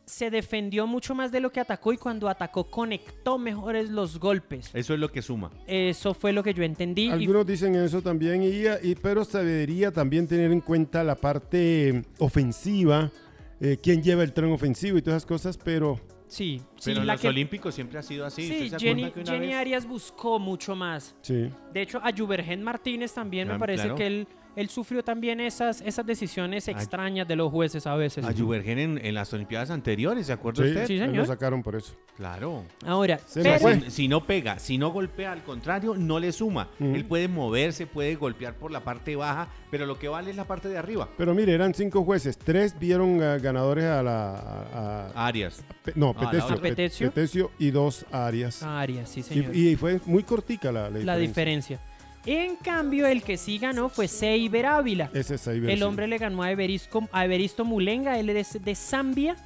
[0.08, 4.72] se defendió mucho más de lo que atacó y cuando atacó conectó mejores los golpes.
[4.74, 5.52] Eso es lo que suma.
[5.68, 7.08] Eso fue lo que yo entendí.
[7.08, 11.16] y Algunos dicen eso también, y, y- pero se debería también tener en cuenta la
[11.16, 13.12] parte eh, ofensiva,
[13.60, 17.08] eh, quién lleva el tren ofensivo y todas esas cosas, pero sí, sí, Pero en
[17.08, 18.48] la los que- Olímpicos siempre ha sido así.
[18.48, 21.16] Sí, ¿Usted se Jenny, que una Jenny vez- Arias buscó mucho más.
[21.22, 21.50] sí.
[21.74, 23.96] De hecho, a Juvergen Martínez también me parece claro.
[23.96, 28.26] que él, él sufrió también esas, esas decisiones extrañas de los jueces a veces.
[28.26, 30.88] A Juvergen en, en las Olimpiadas anteriores, ¿se acuerda Sí, usted?
[30.88, 31.16] Sí, señor.
[31.16, 31.94] lo sacaron por eso.
[32.18, 32.64] Claro.
[32.86, 33.80] Ahora, Se pero-.
[33.86, 36.68] Si, si no pega, si no golpea, al contrario, no le suma.
[36.80, 40.46] Él puede moverse, puede golpear por la parte baja, pero lo que vale es la
[40.46, 41.08] parte de arriba.
[41.18, 44.32] Pero mire, eran cinco jueces, tres vieron eh, ganadores a la...
[44.34, 45.64] a- a- Arias.
[45.84, 46.56] Pe- no, Ah, Petesio.
[46.56, 47.08] Pe- Petesio.
[47.12, 48.64] Petesio y dos Arias.
[48.64, 49.56] Arias, sí, señor.
[49.56, 51.80] y, y fue muy cortica la, la la diferencia.
[52.28, 55.10] En cambio, el que sí ganó fue Seiber Ávila.
[55.14, 55.82] Ese es El sí.
[55.84, 59.38] hombre le ganó a Everisto Mulenga, él es de Zambia.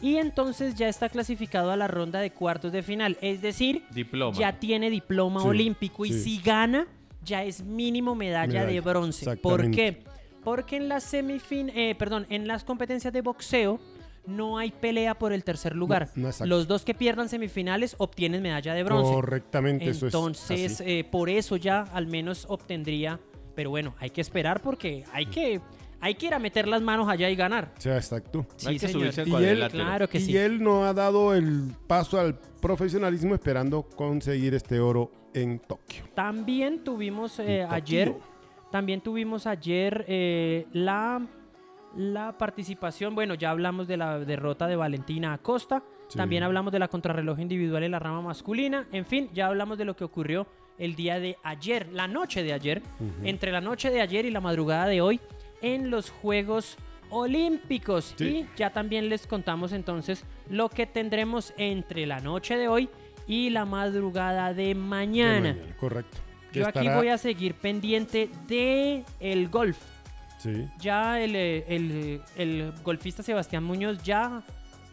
[0.00, 3.18] Y entonces ya está clasificado a la ronda de cuartos de final.
[3.20, 4.38] Es decir, Diploma.
[4.38, 6.20] ya tiene diploma Sí, olímpico y sí.
[6.20, 6.86] si gana,
[7.24, 9.36] ya es mínimo medalla, de bronce.
[9.38, 10.04] ¿Por qué?
[10.44, 13.80] Porque en las semifin, eh, perdón, en las competencias de boxeo
[14.28, 16.10] no hay pelea por el tercer lugar.
[16.14, 16.30] no.
[16.44, 19.12] Los dos que pierdan semifinales obtienen medalla de bronce.
[19.12, 23.18] Correctamente, eso es Entonces, eh, por eso ya al menos obtendría.
[23.54, 25.60] Pero bueno, hay que esperar porque hay que,
[26.00, 27.72] hay que ir a meter las manos allá y ganar.
[27.76, 28.46] O sea, exacto.
[28.56, 29.12] Sí, Hay que señor.
[29.12, 29.68] subirse al Y él-.
[29.70, 30.36] Claro que y sí.
[30.36, 36.04] él no ha dado el paso al profesionalismo esperando conseguir este oro en Tokio.
[36.14, 38.14] También tuvimos eh, ayer,
[38.70, 41.26] también tuvimos ayer eh, la,
[41.96, 46.16] la participación, bueno, ya hablamos de la derrota de Valentina Acosta, Sí.
[46.16, 49.84] también hablamos de la contrarreloj individual en la rama masculina, en fin, ya hablamos de
[49.84, 50.46] lo que ocurrió
[50.78, 52.82] el día de ayer, la noche de ayer,
[53.24, 55.20] entre la noche de ayer y la madrugada de hoy
[55.60, 56.78] en los Juegos
[57.10, 58.14] Olímpicos.
[58.16, 58.24] Sí.
[58.24, 62.88] Y ya también les contamos entonces lo que tendremos entre la noche de hoy
[63.26, 65.56] y la madrugada de De mañana.
[65.78, 66.16] Correcto.
[66.52, 69.78] Yo aquí voy a seguir pendiente de el golf.
[70.38, 70.68] Sí.
[70.78, 74.42] Ya el, eh, el- el golfista Sebastián Muñoz ya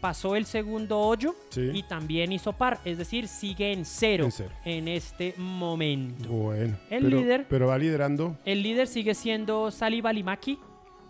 [0.01, 1.71] pasó el segundo hoyo Sí.
[1.73, 4.51] y también hizo par, es decir, sigue en cero En cero.
[4.65, 6.29] en este momento.
[6.29, 6.77] Bueno.
[6.89, 10.59] El pero- líder- Pero va liderando El líder sigue siendo Sali Balimaki,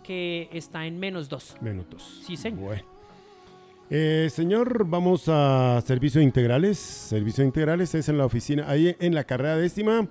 [0.02, 1.56] que está en menos dos.
[1.60, 2.22] minutos.
[2.26, 2.60] Sí, señor.
[2.60, 2.82] Bueno.
[3.90, 6.78] Eh, señor, vamos a servicios integrales.
[6.78, 10.08] Servicios integrales es en la oficina, ahí en la carrera décima,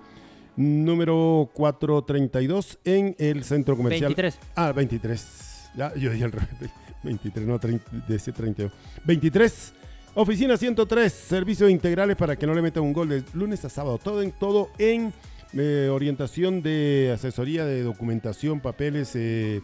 [0.55, 4.15] número 432, en el centro comercial.
[4.15, 4.39] 23.
[4.55, 5.69] Ah, 23.
[5.75, 6.49] Ya, yo dije al revés.
[7.03, 8.71] 23, no, 30, decía 32.
[9.05, 9.73] 23.
[10.15, 11.11] Oficina 103.
[11.11, 13.97] Servicios integrales para que no le metan un gol de lunes a sábado.
[13.97, 15.13] Todo en, todo en
[15.53, 19.61] eh, orientación de asesoría de documentación, papeles, eh,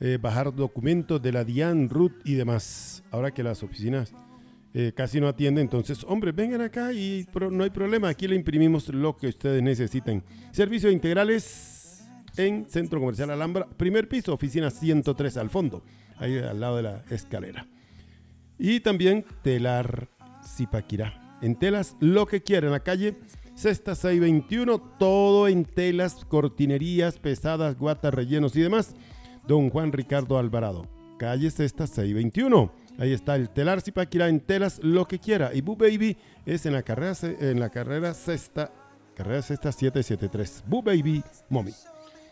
[0.00, 3.02] eh, bajar documentos de la DIAN, RUT y demás.
[3.10, 4.12] Ahora que las oficinas
[4.74, 8.08] eh, casi no atienden, entonces, hombre, vengan acá y no hay problema.
[8.08, 10.22] Aquí le imprimimos lo que ustedes necesiten.
[10.52, 15.82] Servicios integrales en Centro Comercial Alhambra, primer piso, oficina 103 al fondo,
[16.16, 17.66] ahí al lado de la escalera.
[18.58, 20.08] Y también Telar
[20.44, 21.38] Zipaquirá.
[21.40, 23.14] En telas, lo que quiera, en la calle
[23.54, 28.94] Cesta 621, todo en telas, cortinerías pesadas, guatas, rellenos y demás.
[29.48, 30.86] Don Juan Ricardo Alvarado,
[31.18, 32.72] calle Cesta 621.
[32.98, 35.54] Ahí está el Telar Zipaquirá en telas, lo que quiera.
[35.54, 38.72] Y Boo Baby es en la carrera, en la carrera Cesta,
[39.14, 40.64] carrera Cesta 773.
[40.66, 41.72] Boo Baby Mommy.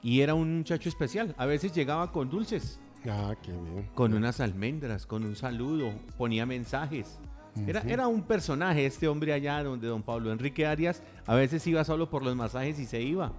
[0.01, 1.33] y era un muchacho especial.
[1.37, 2.79] A veces llegaba con dulces.
[3.09, 3.89] Ah, qué bien.
[3.95, 7.19] con unas almendras, con un saludo, ponía mensajes.
[7.67, 11.83] Era, era un personaje este hombre allá donde don Pablo Enrique Arias a veces iba
[11.83, 13.31] solo por los masajes y se iba.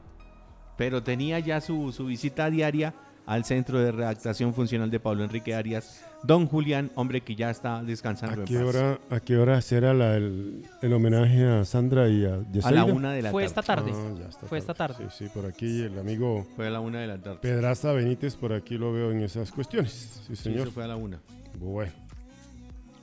[0.77, 2.95] Pero tenía ya su, su visita diaria
[3.27, 7.83] al centro de redactación funcional de Pablo Enrique Arias, don Julián, hombre que ya está
[7.83, 8.65] descansando ¿A en qué paz.
[8.75, 12.71] hora, a qué hora será la- el, el homenaje a Sandra y a A Yesaida?
[12.77, 13.47] la una de la Fue tarde.
[13.47, 13.93] esta tarde.
[13.95, 14.97] Ah, ya está Fue esta tarde.
[15.11, 17.39] Sí, sí, por aquí el amigo Fue a la una de la tarde.
[17.41, 19.93] Pedraza Benítez, por aquí lo veo en esas cuestiones.
[20.27, 20.63] Sí, Sí, señor.
[20.63, 21.21] eso fue a la una.
[21.59, 21.93] Bueno.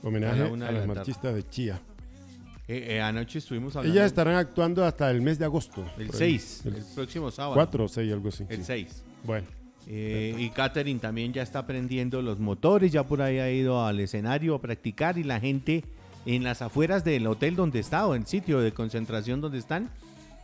[0.02, 1.80] Homenaje A a, la una de las la marchistas de Chía.
[2.68, 5.84] Eh, eh, anoche estuvimos hablando Ellas estarán actuando hasta el mes de agosto.
[5.98, 6.38] el por ahí.
[6.38, 7.54] 6, El el próximo sábado.
[7.54, 8.44] 4 o 6, algo así.
[8.48, 8.64] El sí.
[8.64, 9.02] 6.
[9.24, 9.46] Bueno.
[9.88, 13.98] Eh, y Katherine también ya está aprendiendo los motores, ya por ahí ha ido al
[14.00, 15.84] escenario a practicar y la gente
[16.24, 19.90] en las afueras del hotel donde está o en el sitio de concentración donde están,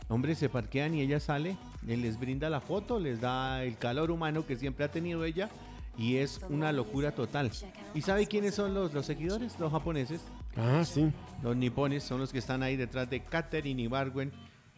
[0.09, 1.55] hombre, se parquean y ella sale,
[1.87, 5.49] él les brinda la foto, les da el calor humano que siempre ha tenido ella
[5.97, 7.49] y es una locura total.
[7.95, 9.57] ¿Y sabe quiénes son los, los seguidores?
[9.59, 10.21] Los japoneses,
[10.57, 11.09] Ah, sí.
[11.43, 14.31] los nipones, son los que están ahí detrás de Katherine Ibargüen,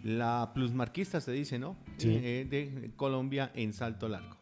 [0.04, 1.76] la plusmarquista se dice, ¿no?
[1.98, 2.10] Sí.
[2.12, 4.36] Eh, de Colombia en Salto Largo.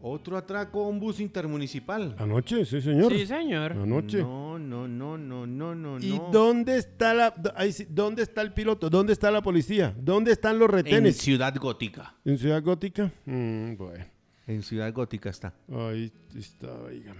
[0.00, 2.14] Otro atraco a un bus intermunicipal.
[2.18, 3.12] Anoche, sí, señor.
[3.12, 3.72] Sí, señor.
[3.72, 4.18] Anoche.
[4.18, 6.28] No, no, no, no, no, no, ¿Y no.
[6.32, 8.88] dónde está la do- ahí sí, dónde está el piloto?
[8.88, 9.92] ¿Dónde está la policía?
[9.98, 11.16] ¿Dónde están los En retenes?
[11.18, 12.14] Ciudad Gótica.
[12.24, 13.10] ¿En Ciudad Gótica?
[13.26, 14.04] Mm, bueno.
[14.46, 15.52] En Ciudad Gótica está.
[15.72, 17.14] Ahí está, oiga.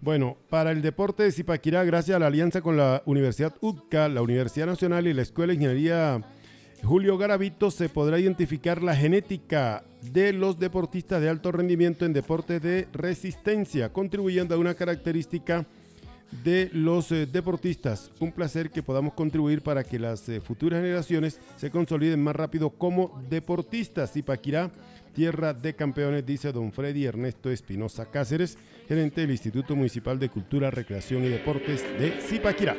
[0.00, 4.22] Bueno, para el deporte de Zipaquirá, gracias a la alianza con la Universidad UTCA, la
[4.22, 6.20] Universidad Nacional y la Escuela de Ingeniería
[6.84, 12.60] Julio Garavito, se podrá identificar la genética de los deportistas de alto rendimiento en deportes
[12.60, 15.64] de resistencia, contribuyendo a una característica
[16.44, 18.10] de los eh, deportistas.
[18.18, 22.70] Un placer que podamos contribuir para que las eh, futuras generaciones se consoliden más rápido
[22.70, 24.12] como deportistas.
[24.12, 24.72] Zipaquirá,
[25.14, 30.70] tierra de campeones, dice don Freddy Ernesto Espinosa Cáceres, gerente del Instituto Municipal de Cultura,
[30.70, 32.76] Recreación y Deportes de Zipaquirá.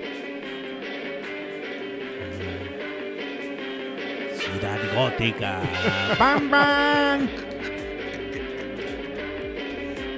[4.53, 5.61] Ciudad Gótica.
[6.19, 7.29] ¡Bam, bam!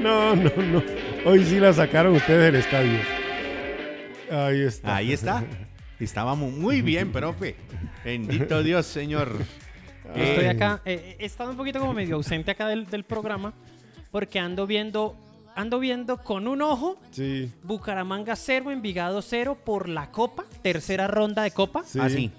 [0.02, 0.84] No, no, no.
[1.26, 3.00] Hoy sí la sacaron ustedes del estadio.
[4.32, 4.96] Ahí está.
[4.96, 5.44] Ahí está.
[6.00, 7.56] Estábamos muy bien, profe.
[8.04, 9.32] Bendito Dios, señor.
[10.14, 13.54] Estoy Eh, acá, eh, he estado un poquito como medio ausente acá del, del programa
[14.12, 15.16] porque ando viendo,
[15.56, 21.42] ando viendo con un ojo Sí, Bucaramanga 0, Envigado 0 por la Copa, tercera ronda
[21.44, 21.84] de Copa.
[21.86, 22.00] sí.
[22.00, 22.32] Así.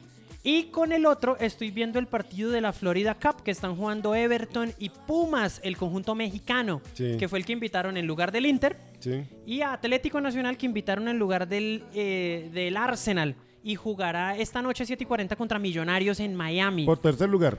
[0.49, 4.15] Y con el otro estoy viendo el partido de la Florida Cup que están jugando
[4.15, 7.17] Everton y Pumas, el conjunto mexicano, Sí.
[7.19, 9.25] que fue el que invitaron en lugar del Inter, Sí.
[9.45, 13.35] y a Atlético Nacional que invitaron en lugar del, eh, del Arsenal.
[13.65, 16.87] Y jugará esta noche 7 y 40 contra Millonarios en Miami.
[16.87, 17.59] Por tercer lugar.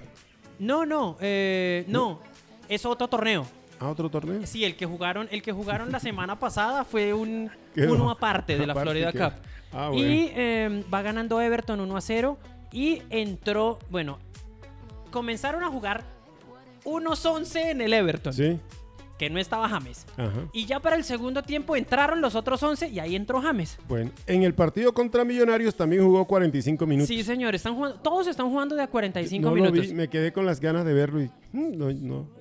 [0.58, 2.22] No, no, eh, no,
[2.70, 3.46] es otro torneo.
[3.82, 4.48] ¿A otro torneo?
[4.48, 8.66] Sí, el que jugaron, el que jugaron la semana pasada fue un uno aparte de
[8.66, 9.12] la Aparte Florida.
[9.12, 9.42] Cup.
[9.74, 10.08] Ah, bueno.
[10.10, 12.38] Y eh, va ganando Everton 1 a 0
[12.72, 14.20] y entró, bueno,
[15.12, 16.04] comenzaron a jugar
[16.84, 18.60] unos 11 en el Everton, Sí.
[19.18, 20.06] que no estaba James.
[20.16, 20.48] Ajá.
[20.54, 23.78] Y ya para el segundo tiempo entraron los otros 11 y ahí entró James.
[23.88, 27.08] Bueno, en el partido contra Millonarios también jugó 45 minutos.
[27.08, 29.76] Sí, señor, están jugando, todos están jugando de a 45 no minutos.
[29.78, 32.38] lo vi, me quedé con las ganas de verlo y mm, no, no.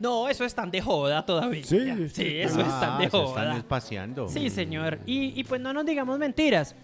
[0.00, 1.64] No, eso están de joda todavía.
[1.64, 3.42] Sí, sí, sí, eso Ah, están de se joda.
[3.42, 4.28] están espaciando.
[4.28, 5.00] Sí, señor.
[5.06, 6.76] Y, y pues no nos digamos mentiras.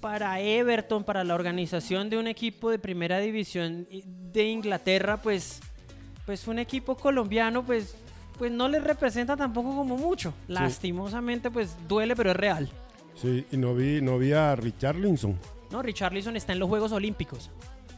[0.00, 3.86] Para Everton, para la organización de un equipo de primera división
[4.32, 5.60] de Inglaterra, pues,
[6.24, 7.94] pues un equipo colombiano, pues
[8.40, 10.32] pues no les representa tampoco como mucho.
[10.48, 12.70] Lastimosamente, pues duele, pero es real.
[13.14, 15.38] Sí, y no vi, no vi a Richarlison.
[15.70, 17.50] No, Richarlison está en los Juegos Olímpicos.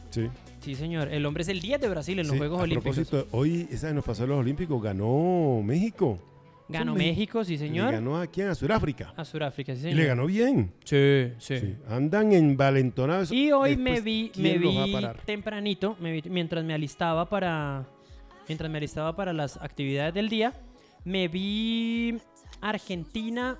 [0.09, 0.29] Sí.
[0.59, 1.07] Sí, señor.
[1.13, 2.93] El hombre es el 10 de Brasil en los Sí, Juegos a Olímpicos.
[2.93, 6.19] propósito, hoy, esa vez nos pasó en los Olímpicos, ganó México.
[6.79, 7.91] Ganó México, sí, Le señor.
[7.93, 8.47] ganó a quién?
[8.49, 9.13] A Sudáfrica.
[9.15, 9.97] A Sudáfrica, sí, Y señor.
[9.97, 10.73] le ganó bien.
[10.83, 11.59] Sí, sí.
[11.59, 13.31] Sí, Andan envalentonados.
[13.31, 17.85] Y hoy me vi, ¿quién me vi tempranito, me vi- mientras me alistaba para
[18.47, 20.51] mientras me alistaba para las actividades del día,
[21.05, 22.17] me vi
[22.59, 23.57] Argentina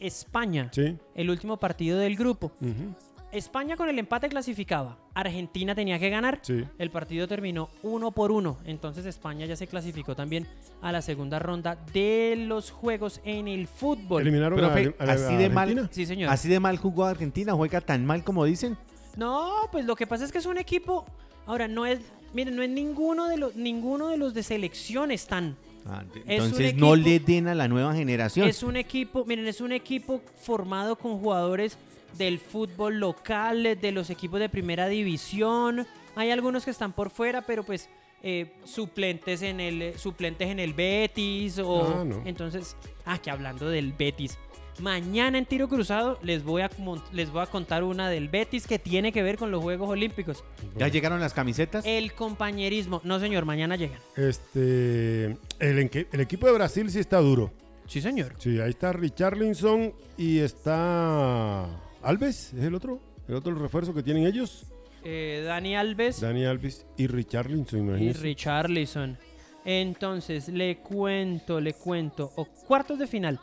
[0.00, 0.96] España, Sí.
[1.14, 2.52] el último partido del grupo.
[2.60, 2.94] ujú,
[3.32, 4.98] España con el empate clasificaba.
[5.14, 6.40] Argentina tenía que ganar.
[6.42, 6.64] Sí.
[6.78, 8.58] El partido terminó uno por uno.
[8.64, 10.46] Entonces España ya se clasificó también
[10.82, 14.22] a la segunda ronda de los juegos en el fútbol.
[14.22, 15.88] Eliminaron Profe, a, a- a así de mal-.
[15.90, 16.30] Sí, señor.
[16.30, 18.76] Así de mal jugó Argentina, juega tan mal como dicen.
[19.16, 21.04] No, pues lo que pasa es que es un equipo.
[21.46, 22.00] Ahora, no es.
[22.34, 25.56] Miren, no es ninguno de los, ninguno de los de selección están.
[25.84, 28.46] Ah, Entonces no equipo- le den a la nueva generación.
[28.48, 31.76] Es un equipo, miren, es un equipo formado con jugadores
[32.18, 35.86] del fútbol local, de los equipos de primera división.
[36.16, 37.88] Hay algunos que están por fuera, pero pues
[38.22, 42.22] eh, suplentes en el eh, suplentes en el Betis o Ah, no.
[42.24, 44.38] entonces, ah, que hablando del Betis.
[44.78, 46.70] Mañana en tiro cruzado les voy a
[47.12, 50.44] les voy a contar una del Betis que tiene que ver con los Juegos Olímpicos.
[50.78, 51.84] ¿Ya llegaron las camisetas?
[51.86, 53.00] El compañerismo.
[53.04, 54.00] No, señor, mañana llegan.
[54.16, 55.24] Este,
[55.58, 57.52] el, el equipo de Brasil sí está duro.
[57.86, 58.34] Sí, señor.
[58.38, 61.68] Sí, ahí está Richarlison y está
[62.02, 64.66] Alves, es el otro, el otro refuerzo que tienen ellos.
[65.04, 66.20] Eh, Dani Alves.
[66.20, 68.20] Dani Alves y Richarlison, Y imagínense.
[68.20, 69.18] Richarlison.
[69.64, 72.32] Entonces, le cuento, le cuento.
[72.36, 73.38] O cuartos de final.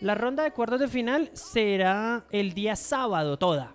[0.00, 3.74] La ronda de cuartos de final será el día sábado toda.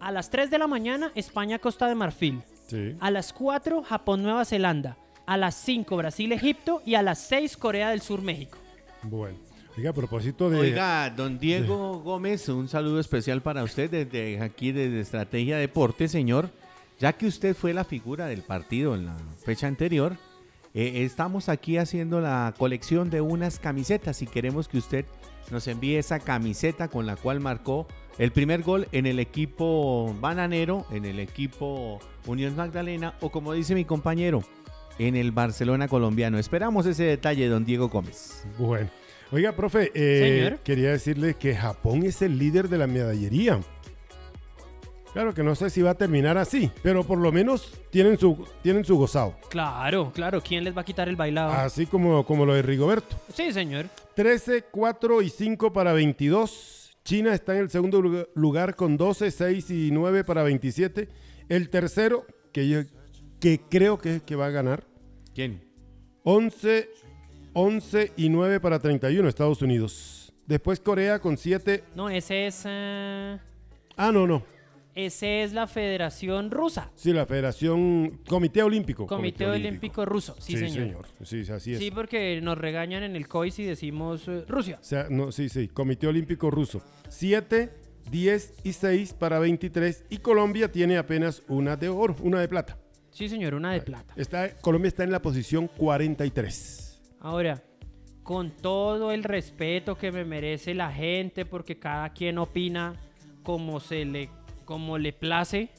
[0.00, 2.42] A las 3 de la mañana, España-Costa de Marfil.
[2.68, 2.94] Sí.
[3.00, 4.96] A las 4, Japón-Nueva Zelanda.
[5.26, 6.82] A las 5, Brasil-Egipto.
[6.86, 8.58] Y a las 6, Corea del Sur-México.
[9.02, 9.36] Bueno.
[9.78, 10.58] Oiga, a propósito de...
[10.58, 16.50] Oiga, don Diego Gómez, un saludo especial para usted desde aquí, desde Estrategia Deporte, señor.
[16.98, 20.16] Ya que usted fue la figura del partido en la fecha anterior,
[20.74, 25.04] eh, estamos aquí haciendo la colección de unas camisetas y queremos que usted
[25.52, 27.86] nos envíe esa camiseta con la cual marcó
[28.18, 33.76] el primer gol en el equipo bananero, en el equipo Unión Magdalena o como dice
[33.76, 34.42] mi compañero,
[34.98, 36.36] en el Barcelona colombiano.
[36.36, 38.44] Esperamos ese detalle, don Diego Gómez.
[38.58, 38.90] Bueno.
[39.30, 43.60] Oiga, profe, eh, quería decirle que Japón es el líder de la medallería.
[45.12, 48.46] Claro que no sé si va a terminar así, pero por lo menos tienen su,
[48.62, 49.34] tienen su gozado.
[49.50, 50.40] Claro, claro.
[50.42, 51.52] ¿Quién les va a quitar el bailado?
[51.52, 53.16] Así como, como lo de Rigoberto.
[53.34, 53.86] Sí, señor.
[54.14, 56.96] 13, 4 y 5 para 22.
[57.04, 61.08] China está en el segundo lugar- lugar con 12, 6 y 9 para 27.
[61.48, 62.80] El tercero, que, yo,
[63.40, 64.84] que creo que, que va a ganar,
[65.34, 65.64] ¿Quién?
[66.24, 66.88] 11,
[67.58, 70.32] 11 y 9 para 31, Estados Unidos.
[70.46, 71.82] Después Corea con 7.
[71.96, 72.62] No, ese es.
[72.64, 73.36] eh,
[73.96, 74.44] Ah, no, no.
[74.94, 76.92] ese es la Federación Rusa.
[76.94, 79.06] Sí, la Federación Comité Olímpico.
[79.08, 80.36] Comité Olímpico Ruso.
[80.38, 81.06] Sí, señor.
[81.24, 81.80] Sí, así es.
[81.80, 84.78] Sí, porque nos regañan en el COI si decimos eh, Rusia.
[84.80, 86.80] O sea, no, sí, sí, Comité Olímpico Ruso.
[87.08, 87.70] 7,
[88.10, 90.04] 10 y 6 para 23.
[90.10, 92.78] Y Colombia tiene apenas una de oro, una de plata.
[93.10, 94.14] Sí, señor, una de plata.
[94.16, 96.84] Está, Colombia está en la posición 43.
[97.20, 97.62] Ahora,
[98.22, 102.94] con todo el respeto que me merece la gente, porque cada quien opina
[103.42, 104.28] como se le,
[104.64, 105.70] como le place,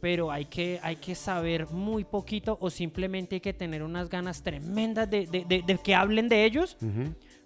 [0.00, 4.42] pero hay que, hay que saber muy poquito o simplemente hay que tener unas ganas
[4.42, 6.76] tremendas de, de- de- de que hablen de ellos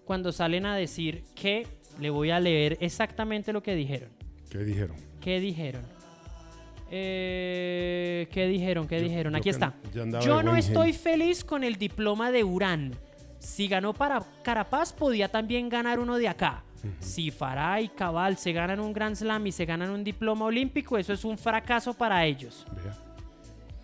[0.06, 1.66] cuando salen a decir que
[2.00, 4.08] le voy a leer exactamente lo que dijeron.
[4.50, 4.96] ¿Qué dijeron?
[5.20, 5.82] ¿Qué dijeron?
[6.90, 8.86] Eh, ¿Qué dijeron?
[8.86, 9.32] ¿Qué Yo- dijeron?
[9.32, 9.74] yo Aquí está.
[9.92, 12.94] yo no estoy feliz con el diploma de Urán.
[13.38, 16.62] Si ganó para Carapaz, podía también ganar uno de acá.
[17.00, 20.96] Si Farah y Cabal se ganan un Grand Slam y se ganan un diploma olímpico,
[20.98, 22.64] eso es un fracaso para ellos.
[22.72, 22.96] Vea.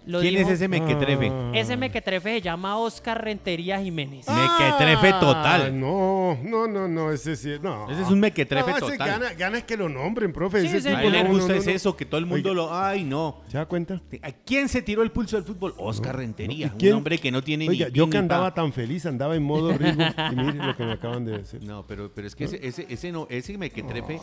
[0.04, 1.28] Lo ¿Quién dijo- es ese mequetrefe?
[1.30, 1.52] Ah.
[1.54, 4.26] Ese mequetrefe se llama Oscar Rentería Jiménez.
[4.28, 5.62] Mequetrefe total.
[5.66, 7.90] Ah, No, no, no, no, ese sí, no.
[7.90, 8.98] Ese es un mequetrefe no, total.
[8.98, 10.60] Gana, gana es que lo nombren, profe.
[10.62, 12.50] Sí, ese sí, A tipo él le gusta no, es eso, que todo el mundo
[12.50, 12.74] Oiga, lo...
[12.76, 13.42] Ay, no.
[13.48, 14.00] ¿Se da cuenta?
[14.22, 15.74] ¿A quién se tiró el pulso del fútbol?
[15.78, 18.54] Oscar Rentería, un hombre que no tiene Oiga, ni yo que andaba pa.
[18.54, 21.62] tan feliz, andaba en modo Rigo, y mire lo que me acaban de decir.
[21.64, 24.20] No, pero, pero es que ese, ese, ese no, ese mequetrefe,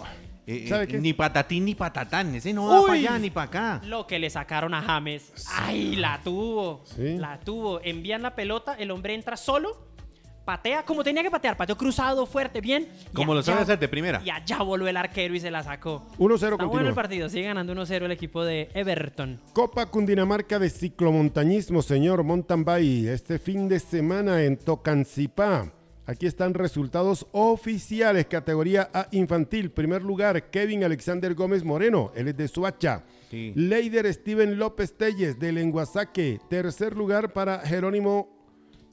[0.50, 0.98] eh, ¿Sabe eh, qué?
[1.00, 3.82] ni patatín ni patatán, ese no va para allá ni para acá.
[3.86, 5.32] Lo que le sacaron a James.
[5.54, 6.84] ¡Ay, la tuvo!
[6.86, 7.18] Sí.
[7.18, 7.82] La tuvo.
[7.84, 9.90] Envían la pelota, el hombre entra solo
[10.50, 12.88] patea como tenía que patear, pateó cruzado, fuerte, bien.
[13.14, 14.20] Como lo sabe hacer de primera.
[14.26, 16.08] Y allá voló el arquero y se la sacó.
[16.18, 19.40] 1-0 Está bueno el partido, sigue ganando 1-0 el equipo de Everton.
[19.54, 25.72] Copa Cundinamarca de ciclomontañismo, señor Mountain Bike, este fin de semana en Tocancipá.
[26.10, 29.70] Aquí están resultados oficiales, categoría A infantil.
[29.70, 33.04] Primer lugar, Kevin Alexander Gómez Moreno, él es de Suacha.
[33.30, 33.54] Sí.
[33.56, 36.40] Leider Steven López Telles, de Lenguasaque.
[36.50, 38.28] Tercer lugar para Jerónimo,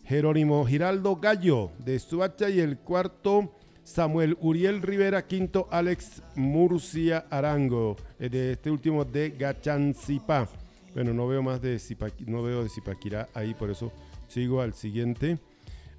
[0.04, 2.50] Jerónimo Giraldo Gallo, de Suacha.
[2.50, 3.50] Y el cuarto,
[3.82, 5.26] Samuel Uriel Rivera.
[5.26, 10.50] Quinto, Alex Murcia Arango, eh, de este último de Gachancipá.
[10.92, 13.90] Bueno, no veo más de Zipaquirá, no veo de Zipaquirá ahí, por eso
[14.28, 15.38] sigo al siguiente.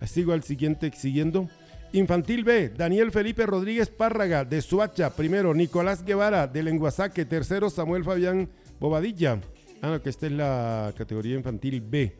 [0.05, 1.49] Sigo al siguiente siguiendo.
[1.93, 5.09] Infantil B, Daniel Felipe Rodríguez Párraga de Suacha.
[5.09, 7.25] Primero, Nicolás Guevara de Lenguasaque.
[7.25, 9.39] Tercero, Samuel Fabián Bobadilla.
[9.81, 12.15] Ah, no, que esta es la categoría infantil B.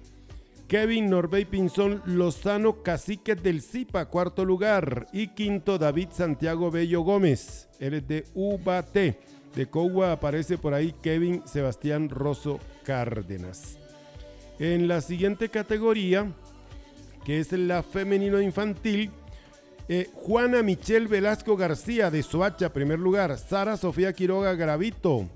[0.67, 5.07] Kevin Norbey Pinzón Lozano Caciques del Zipa, cuarto lugar.
[5.13, 7.69] Y quinto, David Santiago Bello Gómez.
[7.80, 9.15] Él es de UBAT.
[9.55, 13.78] De Cogua aparece por ahí Kevin Sebastián Rosso Cárdenas.
[14.59, 16.32] En la siguiente categoría,
[17.28, 19.11] que es la femenino infantil,
[19.89, 23.38] eh, Juana Michelle Velasco García de Soacha, primer lugar.
[23.38, 25.28] Sara Sofía Quiroga Gravito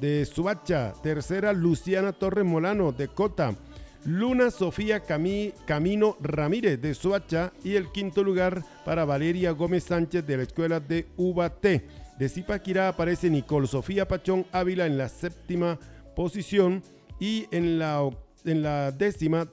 [0.00, 0.92] de Soacha.
[1.02, 3.56] Tercera, Luciana Torres Molano de Cota.
[4.04, 7.52] Luna Sofía Cami- Camino Ramírez de Soacha.
[7.64, 11.82] Y el quinto lugar para Valeria Gómez Sánchez de la escuela de UBAT.
[12.16, 15.80] De Zipaquirá aparece Nicole Sofía Pachón Ávila en la séptima
[16.14, 16.84] posición.
[17.18, 18.08] Y en la,
[18.44, 19.48] en la décima,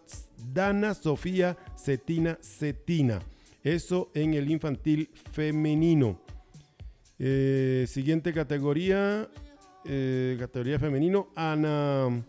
[0.53, 3.21] Dana Sofía Cetina Cetina.
[3.63, 6.19] Eso en el infantil femenino.
[7.19, 9.29] Eh, siguiente categoría.
[9.85, 11.29] eh, categoría femenino.
[11.35, 12.23] Ana.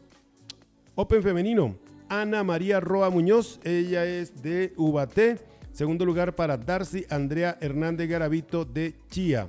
[0.95, 1.77] Open femenino.
[2.09, 3.61] Ana María Roa Muñoz.
[3.65, 5.39] Ella es de Ubaté.
[5.73, 9.49] Segundo lugar para Darcy Andrea Hernández Garavito de Chía.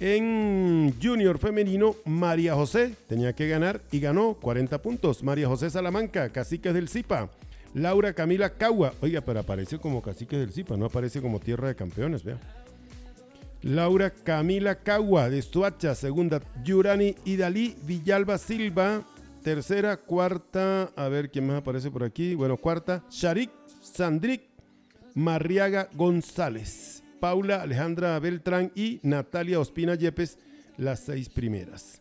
[0.00, 5.24] En Junior femenino, María José tenía que ganar y ganó 40 puntos.
[5.24, 7.28] María José Salamanca, Caciques del Zipa.
[7.74, 8.94] Laura Camila Cagua.
[9.00, 12.38] Oiga, pero aparece como Caciques del Zipa, no aparece como Tierra de Campeones, vea.
[13.62, 16.40] Laura Camila Cagua de Suacha, segunda.
[16.64, 19.02] Yurani Idalí Villalba Silva,
[19.42, 19.96] tercera.
[19.96, 22.34] Cuarta, a ver quién más aparece por aquí.
[22.34, 23.04] Bueno, cuarta.
[23.10, 23.50] Sharik
[23.80, 24.42] Sandrik
[25.14, 30.38] Marriaga González, Paula Alejandra Beltrán y Natalia Ospina Yepes,
[30.76, 32.00] las seis primeras.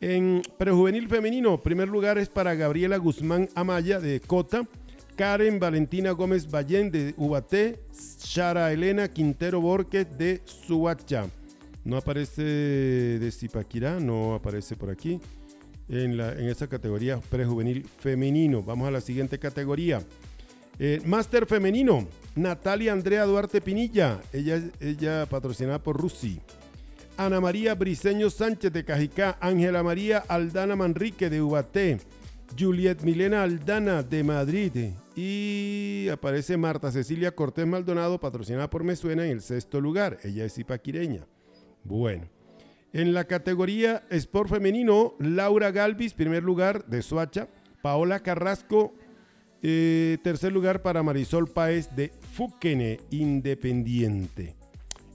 [0.00, 4.66] En prejuvenil femenino, primer lugar es para Gabriela Guzmán Amaya de Cota,
[5.16, 7.80] Karen Valentina Gómez Ballén de Ubaté,
[8.24, 11.26] Shara Elena Quintero Borges de Suacha.
[11.84, 15.20] No aparece de Zipaquirá, no aparece por aquí
[15.88, 18.62] en, la, en esa categoría prejuvenil femenino.
[18.62, 20.02] Vamos a la siguiente categoría.
[20.78, 26.40] Eh, Máster femenino, Natalia Andrea Duarte Pinilla, ella, ella patrocinada por Rusi.
[27.18, 31.98] Ana María Briseño Sánchez de Cajicá, Ángela María Aldana Manrique de Ubaté,
[32.58, 34.72] Juliet Milena Aldana de Madrid
[35.16, 40.18] y aparece Marta Cecilia Cortés Maldonado, patrocinada por Me Suena en el sexto lugar.
[40.24, 41.26] Ella es ipaquireña.
[41.84, 42.28] Bueno.
[42.92, 47.48] En la categoría Sport Femenino, Laura Galvis, primer lugar de Soacha.
[47.82, 48.92] Paola Carrasco,
[49.62, 54.54] eh, tercer lugar para Marisol Páez de Fúquene, Independiente.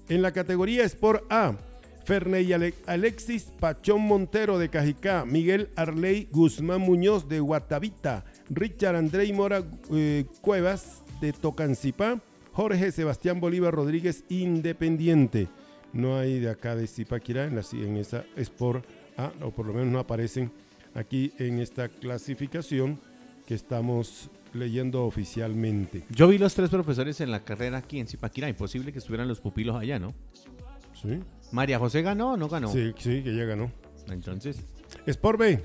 [0.08, 1.58] En la categoría Sport A,
[2.06, 9.34] Ferney Ale- Alexis Pachón Montero de Cajicá, Miguel Arley Guzmán Muñoz de Guatavita, Richard Andrei
[9.34, 12.22] Mora eh, Cuevas de Tocancipá,
[12.54, 15.48] Jorge Sebastián Bolívar Rodríguez Independiente.
[15.94, 18.86] No hay de acá de Zipaquirá en, la, en esa Sport
[19.18, 20.52] A, o por lo menos no aparecen
[20.94, 23.00] aquí en esta clasificación
[23.48, 26.04] que estamos leyendo oficialmente.
[26.10, 28.48] Yo vi los tres profesores en la carrera aquí en Zipaquirá.
[28.48, 30.14] Imposible que estuvieran los pupilos allá, ¿no?
[31.02, 31.20] ¿Sí?
[31.52, 32.68] María José ganó o no ganó.
[32.70, 33.72] Sí, sí, que ya ganó.
[34.10, 34.58] Entonces,
[35.06, 35.60] Sport B.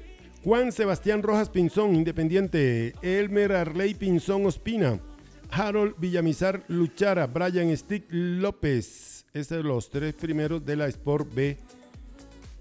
[0.44, 2.94] Juan Sebastián Rojas Pinzón, Independiente.
[3.02, 4.98] Elmer Arley Pinzón Ospina.
[5.50, 7.26] Harold Villamizar Luchara.
[7.26, 9.26] Brian Stick López.
[9.32, 11.58] Esos son los tres primeros de la Sport B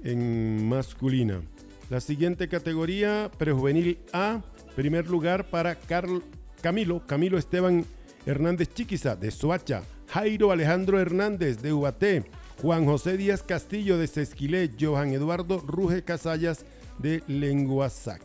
[0.04, 1.42] en masculina.
[1.90, 4.42] La siguiente categoría, prejuvenil A.
[4.76, 6.22] Primer lugar para Carl
[6.62, 7.06] Camilo.
[7.06, 7.86] Camilo Esteban
[8.26, 9.84] Hernández Chiquiza de Soacha.
[10.08, 12.26] Jairo Alejandro Hernández de Ubaté.
[12.62, 14.70] Juan José Díaz Castillo de Sesquilé.
[14.78, 16.66] Johan Eduardo Ruge Casallas
[16.98, 18.22] de Lenguasac.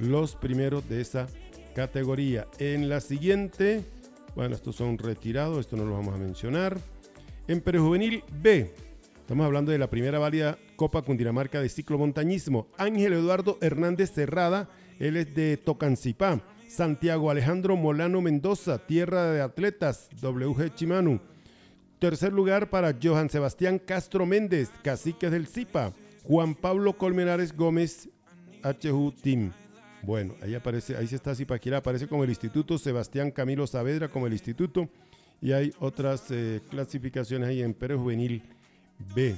[0.00, 1.28] Los primeros de esa
[1.72, 2.48] categoría.
[2.58, 3.84] En la siguiente,
[4.34, 6.80] bueno, estos son retirados, esto no lo vamos a mencionar.
[7.46, 8.72] En prejuvenil B,
[9.20, 12.66] estamos hablando de la primera válida Copa Cundinamarca de ciclomontañismo.
[12.76, 16.42] Ángel Eduardo Hernández Cerrada, él es de Tocancipá.
[16.66, 21.20] Santiago Alejandro Molano Mendoza, Tierra de Atletas, WG Chimanu.
[21.98, 25.92] Tercer lugar para Johan Sebastián Castro Méndez, Caciques del Zipa.
[26.24, 28.08] Juan Pablo Colmenares Gómez,
[28.62, 29.52] HU Team.
[30.02, 34.26] Bueno, ahí aparece, ahí se está Zipaquirá, aparece como el instituto, Sebastián Camilo Saavedra como
[34.26, 34.88] el instituto.
[35.42, 38.42] Y hay otras eh, clasificaciones ahí en Pérez Juvenil
[39.14, 39.36] B.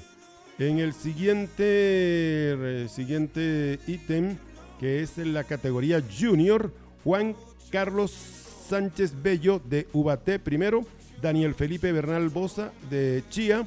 [0.59, 4.37] En el siguiente, siguiente ítem,
[4.79, 7.35] que es en la categoría Junior, Juan
[7.71, 10.85] Carlos Sánchez Bello de Ubaté primero,
[11.21, 13.67] Daniel Felipe Bernal Bosa de Chía,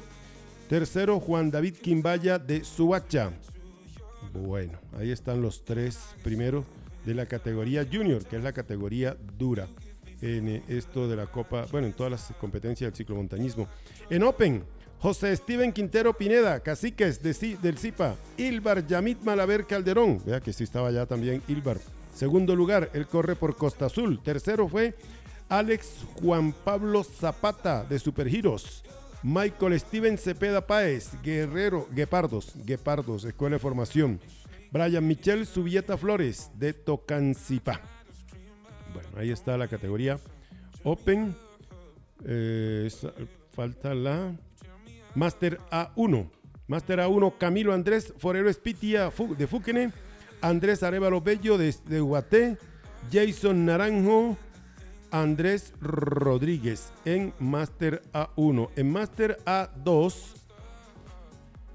[0.68, 3.30] tercero Juan David Quimbaya de Suacha.
[4.32, 6.64] Bueno, ahí están los tres primeros
[7.04, 9.68] de la categoría Junior, que es la categoría dura
[10.22, 13.68] en eh, esto de la Copa, bueno, en todas las competencias del ciclomontañismo.
[14.10, 14.62] En Open,
[14.98, 20.64] José Steven Quintero Pineda, caciques de, del CIPA, Ilbar Yamit Malaver Calderón, vea que sí
[20.64, 21.78] estaba ya también Ilbar.
[22.14, 24.20] Segundo lugar, él corre por Costa Azul.
[24.22, 24.94] Tercero fue
[25.50, 28.84] Alex Juan Pablo Zapata de Supergiros.
[29.22, 34.20] Michael Steven Cepeda Páez, Guerrero, Guepardos, Guepardos, Escuela de Formación.
[34.70, 37.80] Brian Michel Subieta Flores de Tocancipá.
[38.94, 40.18] Bueno, ahí está la categoría
[40.84, 41.34] Open.
[42.24, 42.88] Eh,
[43.52, 44.32] falta la
[45.16, 46.30] Master A1.
[46.68, 49.92] Master A1 Camilo Andrés Forero Espitia de Fúquene.
[50.40, 52.56] Andrés Arevalo Bello de, de.
[53.12, 54.36] Jason Naranjo.
[55.10, 58.68] Andrés Rodríguez en Master A1.
[58.76, 60.14] En Master A2,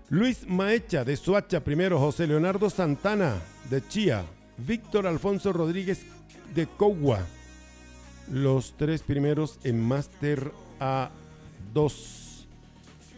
[0.10, 4.24] Luis Maecha de Suacha primero, José Leonardo Santana de Chía,
[4.58, 6.06] Víctor Alfonso Rodríguez
[6.54, 7.26] de Cogua.
[8.32, 12.46] Los tres primeros en Master A2.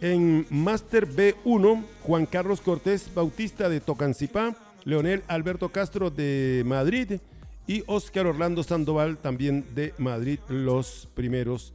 [0.02, 4.56] En Master B1, Juan Carlos Cortés Bautista de Tocancipá,
[4.86, 7.20] Leonel Alberto Castro de Madrid
[7.68, 11.74] y Oscar Orlando Sandoval también de Madrid, los primeros.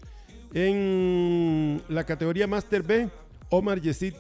[0.55, 3.09] En la categoría Master B,
[3.51, 4.15] Omar Yesid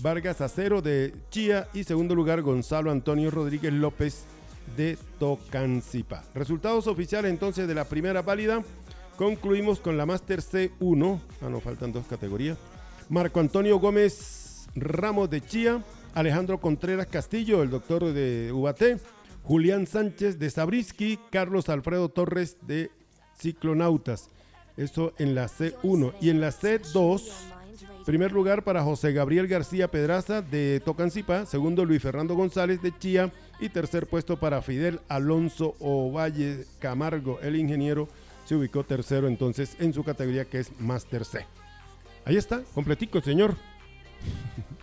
[0.00, 4.24] Vargas Acero de Chía y segundo lugar Gonzalo Antonio Rodríguez López
[4.76, 6.24] de Tocancipa.
[6.34, 8.62] Resultados oficiales entonces de la primera válida.
[9.16, 11.20] Concluimos con la Master C1.
[11.42, 12.58] Ah, no, faltan dos categorías.
[13.08, 15.82] Marco Antonio Gómez Ramos de Chía.
[16.14, 18.82] Alejandro Contreras Castillo, el doctor de UBAT.
[19.44, 22.90] Julián Sánchez de Sabrisky, Carlos Alfredo Torres de
[23.36, 24.28] Ciclonautas.
[24.76, 26.14] Eso en la C1.
[26.20, 27.22] Y en la C2,
[28.06, 33.32] primer lugar para José Gabriel García Pedraza de Tocancipá, segundo Luis Fernando González de Chía
[33.60, 38.08] y tercer puesto para Fidel Alonso Ovalle Camargo, el ingeniero,
[38.44, 41.46] se ubicó tercero entonces en su categoría que es Master C.
[42.24, 43.56] Ahí está, completico, señor.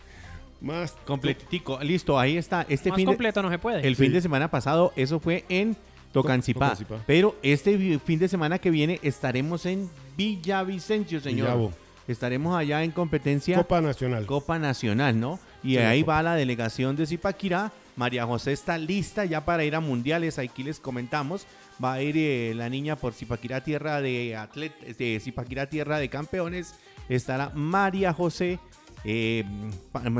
[0.61, 2.65] Más completico, listo, ahí está.
[2.67, 3.87] Este Más fin completo no se puede.
[3.87, 5.75] El fin de semana pasado, eso fue en
[6.11, 6.71] Tocancipá.
[6.71, 6.97] Tocancipá.
[7.07, 11.47] Pero este fin de semana que viene estaremos en Villavicencio, señor.
[11.47, 11.73] Villavo.
[12.07, 14.25] Estaremos allá en competencia Copa Nacional.
[14.25, 15.39] Copa Nacional, ¿no?
[15.63, 16.13] Y Sí, ahí Copa.
[16.15, 17.71] va la delegación de Zipaquirá.
[17.95, 20.39] María José está lista ya para ir a mundiales.
[20.39, 21.45] Aquí les comentamos.
[21.83, 26.09] Va a ir eh, la niña por Zipaquirá Tierra de atlet de Zipaquirá Tierra de
[26.09, 26.73] Campeones.
[27.09, 28.59] Estará María José
[29.03, 29.43] eh,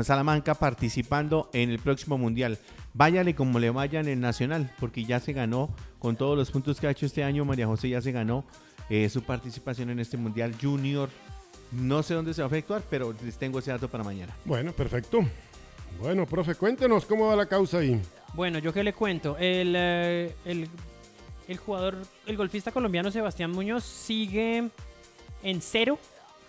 [0.02, 2.58] Salamanca participando en el próximo mundial.
[2.94, 6.80] Váyale como le vaya en el nacional, porque ya se ganó con todos los puntos
[6.80, 7.44] que ha hecho este año.
[7.44, 8.44] María José ya se ganó
[8.88, 11.08] eh, su participación en este mundial junior.
[11.72, 14.34] No sé dónde se va a efectuar, pero les tengo ese dato para mañana.
[14.44, 15.20] Bueno, perfecto.
[16.00, 18.00] Bueno, profe, cuéntenos cómo va la causa ahí.
[18.34, 19.36] Bueno, yo qué le cuento.
[19.38, 20.68] El, eh, el,
[21.46, 24.68] el jugador, el golfista colombiano Sebastián Muñoz sigue
[25.42, 25.98] en cero,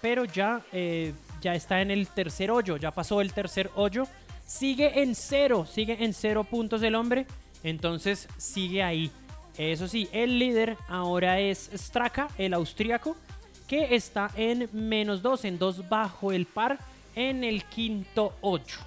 [0.01, 4.03] pero ya, eh, ya está en el tercer hoyo, ya pasó el tercer hoyo.
[4.45, 7.25] Sigue en cero, sigue en cero puntos el hombre,
[7.63, 9.11] entonces sigue ahí.
[9.57, 13.15] Eso sí, el líder ahora es Straka, el austríaco,
[13.67, 16.79] que está en menos dos, en dos bajo el par,
[17.15, 18.77] en el quinto hoyo.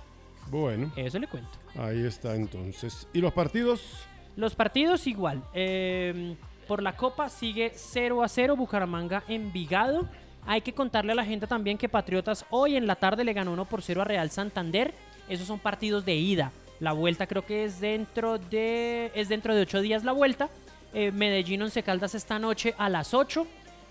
[0.49, 1.51] Bueno, Eso le cuento.
[1.79, 3.07] ahí está entonces.
[3.15, 3.83] ¿Y los partidos?
[4.37, 5.43] Los partidos igual.
[5.55, 6.35] eh,
[6.69, 10.09] por la Copa sigue 0 a 0 Bucaramanga Envigado.
[10.47, 13.53] Hay que contarle a la gente también que Patriotas hoy en la tarde le ganó
[13.53, 14.95] 1 por 0 a Real Santander.
[15.29, 16.53] Esos son partidos de ida.
[16.81, 20.51] La vuelta creo que es dentro de es dentro de 8 días la vuelta.
[20.93, 23.47] Eh, Medellín Once Caldas esta noche a las 8.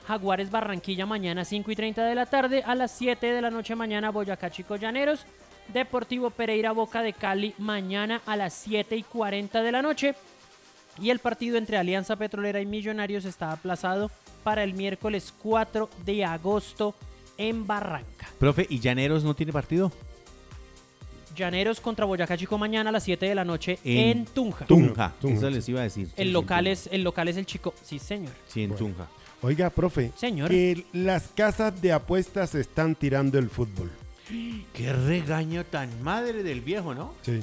[0.07, 2.63] Jaguares Barranquilla mañana 5 y 30 de la tarde.
[2.65, 5.25] A las 7 de la noche mañana Boyacá Chico Llaneros.
[5.69, 10.13] Deportivo Pereira Boca de Cali mañana a las 7 y 40 de la noche.
[11.01, 14.11] Y el partido entre Alianza Petrolera y Millonarios está aplazado
[14.43, 16.93] para el miércoles 4 de agosto
[17.37, 18.27] en Barranca.
[18.39, 19.91] Profe, ¿y Llaneros no tiene partido?
[21.35, 24.65] Llaneros contra Boyacá Chico mañana a las 7 de la noche en, En Tunja.
[24.65, 25.13] Tunja.
[25.19, 26.09] Tunja, Eso les iba a decir.
[26.15, 27.73] El Sí, local es el local es el Chico.
[27.83, 28.33] Sí, señor.
[28.47, 28.85] Sí, en Bueno.
[28.85, 29.07] Tunja.
[29.41, 30.49] Oiga, profe, Señor.
[30.49, 33.89] que las casas de apuestas están tirando el fútbol.
[34.73, 37.13] Qué regaño tan madre del viejo, ¿no?
[37.23, 37.39] Sí.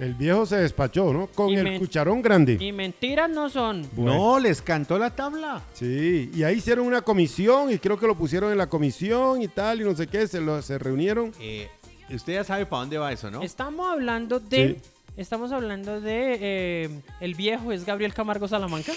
[0.00, 1.26] El viejo se despachó, ¿no?
[1.28, 2.56] Con Y el cucharón grande.
[2.58, 3.86] Y mentiras no son.
[3.92, 4.14] Bueno.
[4.14, 5.62] No, les cantó la tabla.
[5.74, 9.48] Sí, y ahí hicieron una comisión y creo que lo pusieron en la comisión y
[9.48, 11.32] tal y no sé qué, se, lo, se reunieron.
[11.38, 11.68] Eh,
[12.12, 13.42] usted ya sabe para dónde va eso, ¿no?
[13.42, 14.80] Estamos hablando de.
[14.82, 14.90] Sí.
[15.16, 16.38] Estamos hablando de.
[16.40, 16.88] eh,
[17.20, 18.92] el viejo es Gabriel Camargo Salamanca.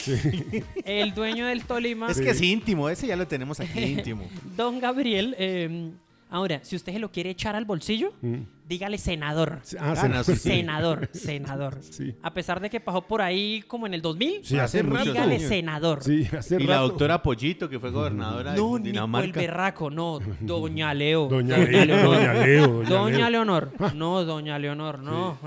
[0.86, 2.10] El dueño del Tolima.
[2.10, 4.26] Es que es íntimo, ese ya lo tenemos aquí íntimo.
[4.56, 5.36] Don Gabriel.
[5.38, 5.92] eh,
[6.34, 8.42] ahora, si usted se lo quiere echar al bolsillo, Mm.
[8.68, 9.62] dígale senador.
[9.80, 10.50] Ah, Ah, no, sí, sí.
[10.50, 11.78] Senador, senador.
[11.82, 12.16] Sí.
[12.24, 16.04] A pesar de que pasó por ahí como en el 2000, Sí, hace dígale senador.
[16.04, 19.40] Sí, hace Y la doctora Pollito, que fue gobernadora No, de ni el Dinamarca.
[19.40, 20.20] berraco, no.
[20.42, 21.28] Doña Leo.
[21.28, 23.30] Doña Leo, Doña Leo, Doña Doña Leo.
[23.30, 23.72] Leonor.
[23.96, 25.38] No, Doña Leonor, no.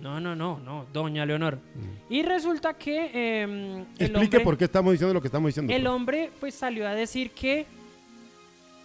[0.00, 1.58] No, no, no, no, Doña Leonor.
[2.08, 3.80] Y resulta que eh, el, Mm.
[3.98, 5.72] Explique hombre, por qué estamos diciendo lo que estamos diciendo.
[5.72, 7.66] el hombre pues salió a decir que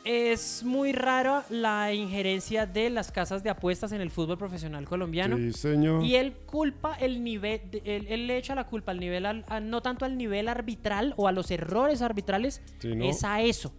[0.06, 5.36] es muy rara la injerencia de las casas de apuestas en el fútbol profesional colombiano.
[5.38, 6.03] Sí, señor.
[6.03, 9.60] Y él culpa el nivel, él, él le echa la culpa al nivel, al- a-
[9.60, 13.06] no tanto al nivel arbitral o a los errores arbitrales, Sí, ¿no?
[13.06, 13.74] es a eso,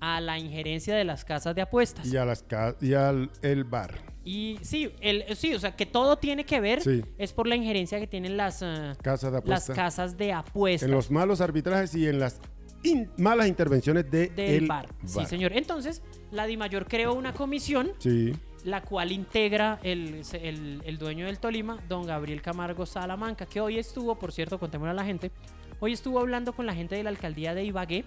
[0.00, 2.06] a la injerencia de las casas de apuestas.
[2.06, 2.44] Y, a las
[2.80, 3.94] y al el bar.
[4.22, 7.02] Y sí, el, sí, o sea, que todo tiene que ver Sí.
[7.16, 9.76] es por la injerencia que tienen las, eh, Casas de las apuestas.
[9.76, 12.38] casas de apuestas En los malos arbitrajes y en las
[12.82, 14.88] in- malas intervenciones de del el bar.
[15.04, 15.52] Sí, señor.
[15.52, 18.32] Entonces, la DIMAYOR creó una comisión Sí.
[18.64, 23.78] la cual integra el, el- el dueño del Tolima, don Gabriel Camargo Salamanca, que hoy
[23.78, 25.30] estuvo, por cierto, contémosle a la gente,
[25.80, 28.04] hoy estuvo hablando con la gente de la alcaldía de Ibagué.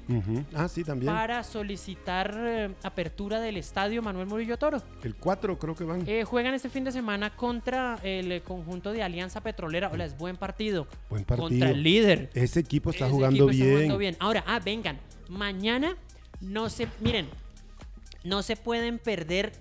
[0.56, 1.12] Ah, sí, también.
[1.12, 4.82] para solicitar eh, apertura del estadio Manuel Murillo Toro.
[5.04, 6.04] El 4 creo que van.
[6.08, 9.90] Eh, juegan este fin de semana contra el eh, conjunto de Alianza Petrolera.
[9.92, 10.88] Hola, es buen partido.
[11.10, 11.50] Buen partido.
[11.50, 12.30] Contra el líder.
[12.34, 13.76] Ese equipo está Ese jugando equipo está bien.
[13.78, 14.16] jugando bien.
[14.20, 14.98] Ahora, ah, vengan.
[15.30, 15.98] Mañana
[16.42, 16.88] no se.
[17.00, 17.28] Miren,
[18.24, 19.52] no se pueden perder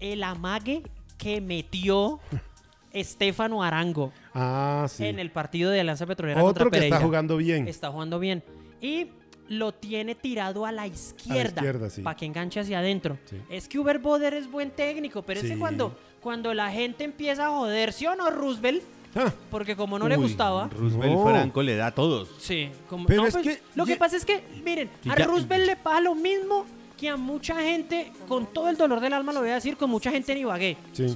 [0.00, 0.82] el amague
[1.18, 2.20] que metió
[2.92, 5.06] Estefano Arango Ah, sí.
[5.06, 7.04] en el partido de Alianza Petrolera Otro contra que está Pereira.
[7.06, 7.68] jugando bien.
[7.68, 8.42] Está jugando bien.
[8.80, 9.08] Y
[9.48, 11.60] lo tiene tirado a la izquierda.
[11.60, 12.02] izquierda, sí.
[12.02, 13.18] Para que enganche hacia adentro.
[13.26, 13.36] Sí.
[13.50, 15.58] Es que Uber Boder es buen técnico, pero es que Sí.
[15.58, 18.82] cuando, cuando la gente empieza a joder, ¿sí o no, Roosevelt?
[19.14, 20.68] Ah, Porque como no le gustaba.
[20.68, 21.24] Roosevelt No.
[21.26, 22.30] Franco le da a todos.
[22.38, 25.16] Sí, como, Pero no, es pues, que lo que pasa es que, miren, Sí, a
[25.16, 26.64] ya- Roosevelt le pasa lo mismo
[26.98, 29.90] que a mucha gente, con todo el dolor del alma lo voy a decir, con
[29.90, 30.76] mucha gente en Ibagué.
[30.92, 31.14] sí.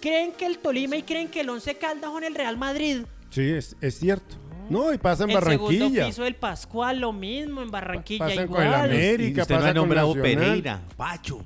[0.00, 3.02] Creen que el Tolima y creen que el Once Caldas son el Real Madrid.
[3.30, 4.36] Sí, es, es cierto.
[4.70, 6.06] No, y pasa en el segundo Barranquilla.
[6.06, 8.26] piso del Pascual, lo mismo en Barranquilla.
[8.26, 8.84] Pasan con el igual.
[8.84, 10.12] América, Y usted no pasa ha nombrado.
[10.14, 10.82] Pereira.
[10.96, 11.44] Pacho.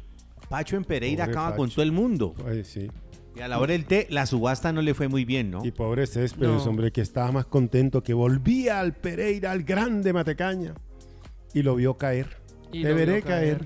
[0.48, 2.34] Pacho en Pereira Pobre acaba con todo el mundo.
[2.46, 2.90] Ay, sí.
[3.34, 5.64] Y a la hora del té, la subasta no le fue muy bien, ¿no?
[5.64, 6.64] Y pobre Céspedes, No.
[6.64, 10.74] hombre, que estaba más contento, que volvía al Pereira, al grande Matecaña.
[11.54, 12.26] Y lo vio caer.
[12.72, 13.64] Y Te lo veré vio caer.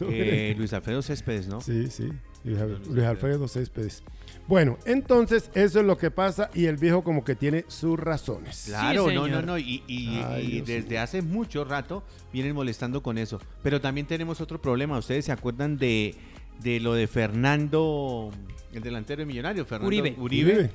[0.00, 0.54] Eh.
[0.58, 1.60] Luis Alfredo Céspedes, ¿no?
[1.60, 2.08] Sí, sí.
[2.46, 4.02] Luis, Al- Luis Alfredo Céspedes.
[4.48, 8.64] Bueno, entonces eso es lo que pasa y el viejo como que tiene sus razones.
[8.68, 9.58] Claro, Sí, no, no, no.
[9.58, 11.00] Y, y- Ay, y Dios desde mío.
[11.02, 13.40] hace mucho rato vienen molestando con eso.
[13.62, 14.96] Pero también tenemos otro problema.
[14.98, 16.14] ¿Ustedes se acuerdan de,
[16.62, 18.30] de lo de Fernando,
[18.72, 19.64] el delantero de Millonario?
[19.64, 20.14] Fernando Uribe.
[20.18, 20.70] Uribe.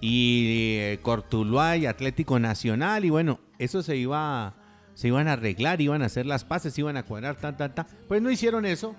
[0.00, 3.04] Y eh, Cortuluá y Atlético Nacional.
[3.04, 4.54] Y bueno, eso se iba
[4.94, 7.86] se iban a arreglar, iban a hacer las paces, iban a cuadrar, ta, ta, ta.
[8.08, 8.94] Pues no hicieron eso.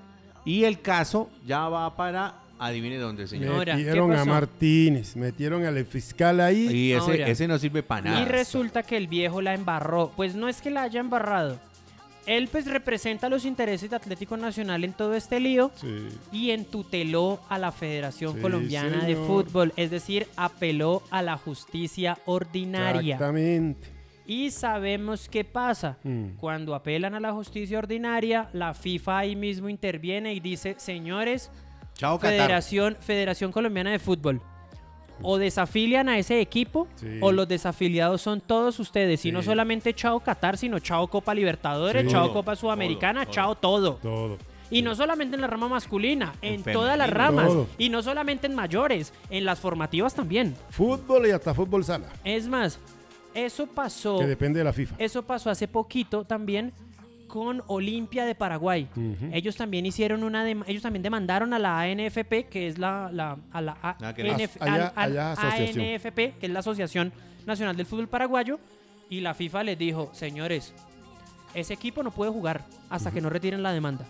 [0.48, 3.56] Y el caso ya va para, adivine dónde, señor.
[3.56, 4.24] Ahora, ¿qué metieron a?
[4.26, 6.68] Martínez, metieron al fiscal ahí.
[6.72, 7.28] Y ese, Ahora.
[7.28, 8.22] ese no sirve para nada.
[8.22, 10.12] Y resulta que el viejo la embarró.
[10.16, 11.60] Pues no es que la haya embarrado.
[12.26, 16.08] Él pues representa los intereses de Atlético Nacional en todo este lío Sí.
[16.32, 19.16] y entuteló a la Federación Sí, Colombiana de.
[19.16, 23.16] Fútbol, es decir, apeló a la justicia ordinaria.
[23.16, 23.97] Exactamente.
[24.28, 25.98] Y sabemos qué pasa.
[26.04, 26.36] Mm.
[26.40, 31.50] Cuando apelan a la justicia ordinaria, la FIFA ahí mismo interviene y dice, señores,
[31.94, 32.20] Chao.
[32.20, 34.42] Federación, Federación Colombiana de Fútbol.
[35.24, 37.18] O desafilian a ese equipo Sí.
[37.22, 39.26] o los desafiliados son todos ustedes.
[39.26, 42.10] Y no solamente Chao Qatar, sino Chao Copa Libertadores, Sí.
[42.12, 43.94] Chao Todo, Copa Sudamericana, todo, Chao todo.
[43.96, 44.38] Todo.
[44.70, 47.48] Y no solamente en la rama masculina, en, En todas las ramas.
[47.48, 47.68] Todo.
[47.78, 50.54] Y no solamente en mayores, en las formativas también.
[50.70, 52.78] Fútbol y hasta fútbol sala, Es más,
[53.46, 54.96] eso pasó, que depende de la FIFA.
[55.00, 56.72] eso pasó hace poquito también
[57.28, 58.88] con Olimpia de Paraguay.
[59.34, 63.38] Ellos también hicieron una dem- ellos también demandaron a la ANFP, que es la, la-
[63.52, 64.24] a la A- Ah, que
[64.62, 65.34] allá- al- allá.
[65.34, 67.12] ANFP, es la Asociación
[67.46, 68.60] Nacional del Fútbol Paraguayo,
[69.10, 70.74] y la FIFA les dijo, señores,
[71.54, 74.06] ese equipo no puede jugar hasta que no retiren la demanda.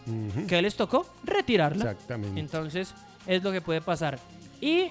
[0.47, 1.05] ¿Qué les tocó?
[1.23, 1.84] Retirarla.
[1.91, 2.39] Exactamente.
[2.39, 2.93] Entonces,
[3.25, 4.19] es lo que puede pasar.
[4.61, 4.89] Y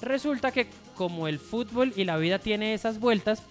[0.00, 0.66] resulta que
[0.96, 3.42] como el fútbol y la vida tiene esas vueltas,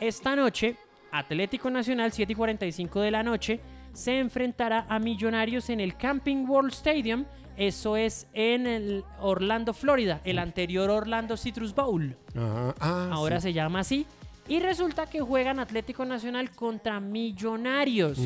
[0.00, 0.76] esta noche
[1.12, 3.60] Atlético Nacional 7 y 45 de la noche
[3.92, 7.24] se enfrentará a Millonarios en el Camping World Stadium.
[7.56, 12.14] Eso es en el Orlando, Florida, el anterior Orlando Citrus Bowl.
[12.36, 12.74] Ajá.
[12.80, 13.44] Ah, Ahora sí.
[13.48, 14.04] se llama así.
[14.48, 18.18] Y resulta que juegan Atlético Nacional contra Millonarios,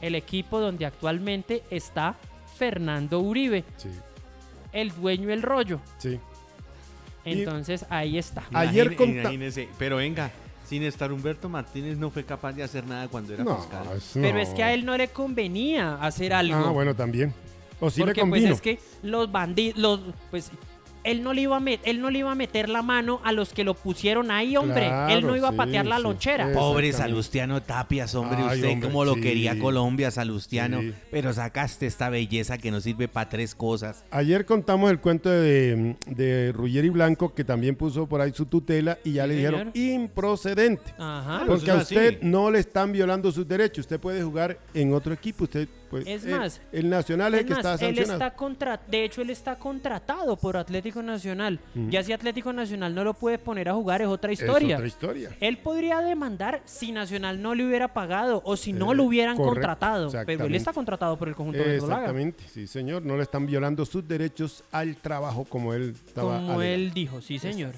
[0.00, 2.16] el equipo donde actualmente está
[2.56, 3.88] Fernando Uribe, Sí,
[4.72, 5.80] el dueño del rollo.
[5.98, 6.18] sí.
[7.24, 8.42] Y- Entonces ahí está.
[8.52, 10.30] Ayer Imagine- conta- imagínese, pero venga,
[10.70, 13.86] sin estar Humberto Martínez no fue capaz de hacer nada cuando era No, fiscal.
[13.96, 16.54] es- Pero es que a él no le convenía hacer algo.
[16.64, 17.34] Ah, bueno, también.
[17.80, 18.54] O sí le porque pues convino.
[18.54, 20.00] es que los bandidos, los,
[20.30, 20.52] pues
[21.04, 23.32] él no le iba a met- él no le iba a meter la mano a
[23.32, 24.86] los que lo pusieron ahí, hombre.
[24.86, 26.02] Claro, él no iba sí, a patear la sí.
[26.02, 26.52] lonchera.
[26.52, 26.92] Pobre.
[26.92, 30.92] Salustiano Tapias, hombre, Ay, usted hombre, como lo quería Colombia, Salustiano, Sí.
[31.10, 34.04] pero sacaste esta belleza que no sirve para tres cosas.
[34.10, 38.98] Ayer contamos el cuento de, de Ruggeri Blanco, que también puso por ahí su tutela
[39.04, 40.00] y ya Sí, le dijeron señor.
[40.02, 40.92] improcedente.
[40.98, 41.38] Ajá.
[41.40, 42.18] Pero Porque eso a usted así.
[42.22, 43.80] no le están violando sus derechos.
[43.84, 45.44] Usted puede jugar en otro equipo.
[45.44, 48.12] Usted, pues, Es el- más, el, Nacional es el que más, está él sancionado.
[48.12, 51.58] está contra, de hecho él está contratado por Atlético Nacional.
[51.88, 54.76] Ya si Atlético Nacional no lo puede poner a jugar es otra Es historia.
[54.76, 55.30] otra historia.
[55.40, 59.36] Él podría demandar si Nacional no le hubiera pagado o si no Eh, lo hubieran
[59.36, 60.10] correcto, contratado.
[60.24, 61.94] Pero él está contratado por el conjunto verdolaga.
[62.02, 63.04] Exactamente, sí, señor.
[63.04, 66.62] No le están violando sus derechos al trabajo como él estaba Como alegando.
[66.62, 67.72] él dijo, sí señor.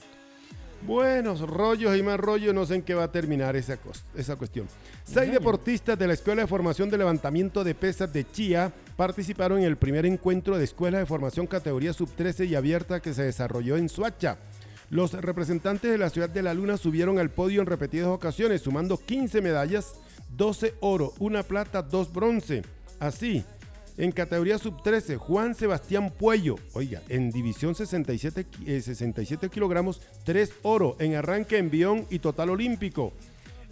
[0.86, 3.78] Buenos rollos y más rollos, no sé en qué va a terminar esa,
[4.16, 4.66] esa cuestión.
[5.04, 9.64] Seis deportistas de la Escuela de Formación de Levantamiento de Pesas de Chía participaron en
[9.64, 13.88] el primer encuentro de Escuela de Formación categoría sub-13 y abierta que se desarrolló en
[13.88, 14.38] Suacha.
[14.90, 18.98] Los representantes de la Ciudad de la Luna subieron al podio en repetidas ocasiones, sumando
[18.98, 19.94] 15 medallas,
[20.36, 22.62] 12 oro, una plata, dos bronce.
[22.98, 23.44] Así,
[23.98, 30.52] en categoría sub-13, Juan Sebastián Puello, oiga, en división 67, ki- eh, 67 kilogramos, 3
[30.62, 33.12] oro, en arranque, envión y total olímpico.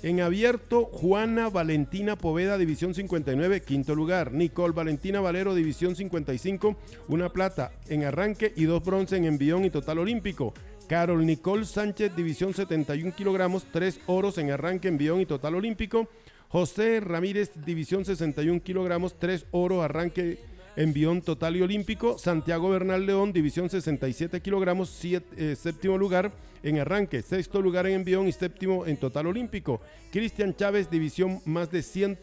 [0.03, 4.33] En abierto, Juana Valentina Poveda, División 59, quinto lugar.
[4.33, 6.75] Nicole Valentina Valero, División 55,
[7.09, 10.55] una plata en arranque y dos bronce en envión y total olímpico.
[10.89, 16.09] Carol Nicole Sánchez, División 71 kilogramos, tres oros en arranque, envión y total olímpico.
[16.51, 20.40] José Ramírez, División 61 kilogramos, tres oro, arranque,
[20.74, 22.18] envión total y olímpico.
[22.18, 26.32] Santiago Bernal León, División 67 kilogramos, eh, séptimo lugar
[26.64, 29.80] en arranque, sexto lugar en envión y séptimo en total olímpico.
[30.11, 32.18] Cristian Chávez, división más de 100,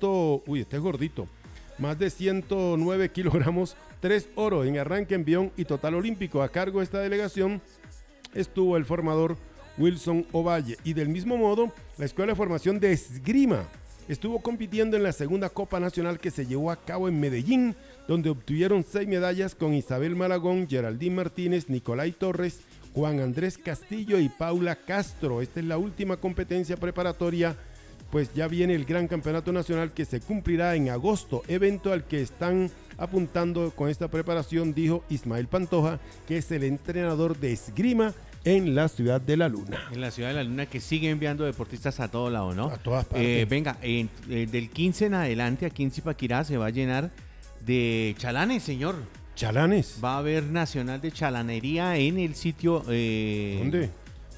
[0.45, 1.29] uy, este es gordito,
[1.77, 6.41] más de 109 kilogramos, 3 oro en arranque, envión y total olímpico.
[6.41, 7.61] A cargo de esta delegación
[8.33, 9.37] estuvo el formador
[9.77, 10.75] Wilson Ovalle.
[10.83, 13.65] Y del mismo modo, la Escuela de Formación de Esgrima
[14.07, 17.75] estuvo compitiendo en la segunda Copa Nacional que se llevó a cabo en Medellín,
[18.07, 22.61] donde obtuvieron seis medallas con Isabel Malagón, Geraldine Martínez, Nicolai Torres,
[22.93, 25.41] Juan Andrés Castillo y Paula Castro.
[25.41, 27.55] Esta es la última competencia preparatoria,
[28.11, 32.21] pues ya viene el Gran Campeonato Nacional que se cumplirá en agosto, evento al que
[32.21, 38.13] están apuntando con esta preparación, dijo Ismael Pantoja, que es el entrenador de esgrima
[38.55, 39.77] en la ciudad de la Luna.
[39.91, 42.65] En la ciudad de la Luna que sigue enviando deportistas a todo lado, ¿no?
[42.67, 43.25] A todas partes.
[43.27, 47.11] Eh, venga, en- eh, del 15 en adelante aquí en Zipaquirá se va a llenar
[47.65, 48.95] de chalanes, señor.
[49.35, 49.99] Chalanes.
[50.03, 53.89] Va a haber nacional de chalanería en el sitio eh, ¿Dónde?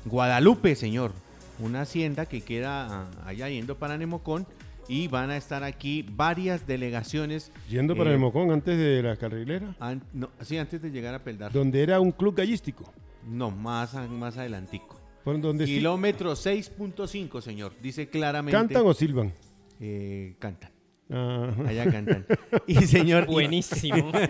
[0.06, 1.14] Guadalupe, señor.
[1.60, 4.48] Una hacienda que queda ah, allá yendo para Nemocón
[4.88, 7.52] y van a estar aquí varias delegaciones.
[7.70, 11.14] Yendo para eh, el Mocón antes de la carrilera, an- no, sí, antes de llegar
[11.14, 11.52] a Peldar.
[11.52, 12.92] donde era un club gallístico.
[13.30, 15.00] No, más, más adelantico.
[15.24, 17.74] Por donde sí- Kilómetro 6.5, señor.
[17.82, 18.58] Dice claramente.
[18.58, 19.34] ¿Cantan o silban?
[19.80, 20.72] Eh, cantan.
[21.12, 22.26] Ah, Allá cantan.
[22.68, 23.26] Y señor.
[23.26, 24.12] Buenísimo.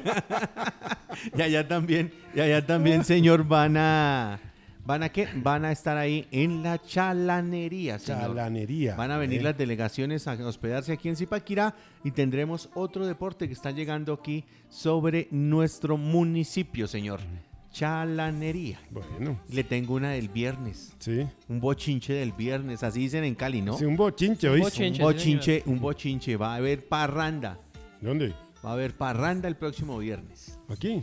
[1.38, 4.40] Y allá también, y allá también, señor, van a.
[4.86, 5.28] ¿Van a qué?
[5.36, 8.22] Van a estar ahí en la chalanería, señor.
[8.22, 8.96] chalanería.
[8.96, 13.48] Van a venir Eh, las delegaciones a hospedarse aquí en Zipaquirá y tendremos otro deporte
[13.48, 17.20] que está llegando aquí sobre nuestro municipio, señor.
[17.72, 18.80] Chalanería.
[18.92, 20.94] Bueno, Le tengo una del viernes.
[21.00, 21.28] sí.
[21.48, 23.78] Un bochinche del viernes, así dicen en Cali, ¿no?
[23.78, 24.70] Sí, un bochinche, Un ¿oíste?
[24.70, 25.02] bochinche.
[25.02, 26.38] un bochinche, un bochinche.
[26.38, 27.60] Va a haber parranda.
[28.02, 28.34] ¿Dónde?
[28.64, 30.58] Va a haber parranda el próximo viernes.
[30.68, 31.02] Aquí,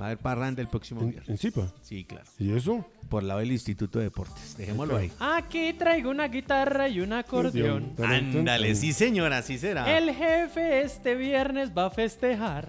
[0.00, 1.28] Va a haber parranda el próximo en, viernes.
[1.28, 1.72] en Zipa.
[1.82, 2.24] Sí, claro.
[2.38, 2.84] ¿Y eso?
[3.08, 4.56] Por lado del Instituto de Deportes.
[4.56, 5.12] Dejémoslo ahí.
[5.20, 7.92] Aquí traigo una guitarra y un acordeón.
[8.02, 9.96] Ándale, sí señora, así será.
[9.96, 12.66] El jefe este viernes va a festejar.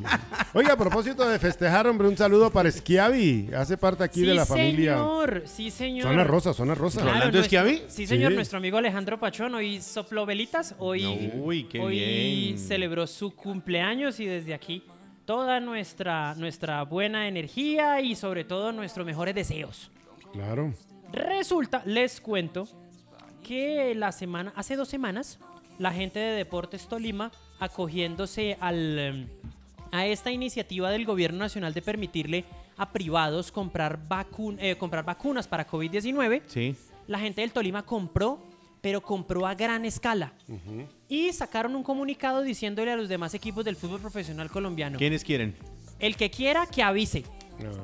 [0.54, 3.50] Oiga, a propósito de festejar, hombre, un saludo para Schiavi.
[3.54, 4.94] Hace parte aquí sí, de la familia.
[4.94, 5.42] señor.
[5.46, 6.04] Sí, señor.
[6.08, 7.00] Zona Rosa, Zona Rosa.
[7.02, 7.18] Claro.
[7.18, 7.82] ¿Rolando Schiavi?
[7.88, 8.30] Sí, señor.
[8.30, 8.36] Sí.
[8.36, 10.74] Nuestro amigo Alejandro Pachón hoy sopló velitas.
[10.78, 12.58] Hoy, Uy, qué hoy bien.
[12.58, 14.82] celebró su cumpleaños y desde aquí
[15.24, 19.90] toda nuestra, nuestra buena energía y sobre todo nuestros mejores deseos.
[20.32, 20.72] Claro.
[21.12, 22.66] Resulta, les cuento,
[23.46, 25.38] que la semana, hace dos semanas,
[25.78, 29.26] la gente de Deportes Tolima, acogiéndose al, em,
[29.90, 32.44] a esta iniciativa del gobierno nacional de permitirle
[32.76, 36.74] a privados comprar, vacun- eh, comprar vacunas para COVID-19, Sí.
[37.06, 38.38] la gente del Tolima compró,
[38.82, 40.34] pero compró a gran escala.
[41.08, 45.54] Y sacaron un comunicado diciéndole a los demás equipos del fútbol profesional colombiano, ¿Quiénes quieren?
[45.98, 47.22] el que quiera que avise.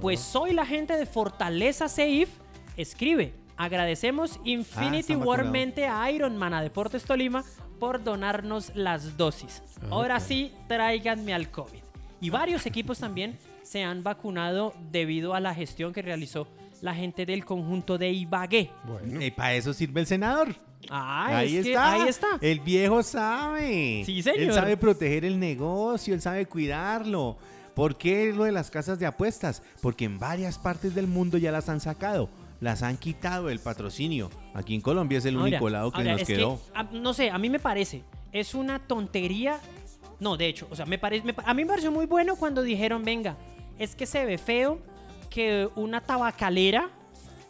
[0.01, 2.29] Pues soy la gente de Fortaleza Seif.
[2.77, 3.33] Escribe.
[3.57, 7.45] Agradecemos Infinity están Warmente a Ironman a Deportes Tolima
[7.79, 9.63] por donarnos las dosis.
[9.91, 11.81] Ahora sí, tráiganme al COVID.
[12.21, 16.49] Y varios equipos también se han vacunado debido a la gestión que realizó
[16.83, 18.71] la gente del conjunto de Ibagué.
[18.85, 19.21] Bueno.
[19.37, 20.55] para eso sirve el senador.
[20.91, 21.93] Ah, ahí es que está.
[21.93, 22.27] ahí está.
[22.41, 24.03] El viejo sabe.
[24.07, 24.41] Sí, señor.
[24.41, 27.37] Él sabe proteger el negocio, él sabe cuidarlo.
[27.75, 29.63] ¿Por qué lo de las casas de apuestas?
[29.83, 32.29] Porque en varias partes del mundo ya las han sacado.
[32.61, 34.31] Las han quitado el patrocinio.
[34.55, 36.61] Aquí en Colombia es el Ahora, único lado que ahora, nos quedó.
[36.75, 38.03] a- no sé, a mí me parece,
[38.33, 39.61] es una tontería.
[40.19, 42.63] No, de hecho, o sea, me parece, me a mí me pareció muy bueno cuando
[42.63, 43.37] dijeron, venga,
[43.79, 44.81] es que se ve feo
[45.31, 46.91] que una tabacalera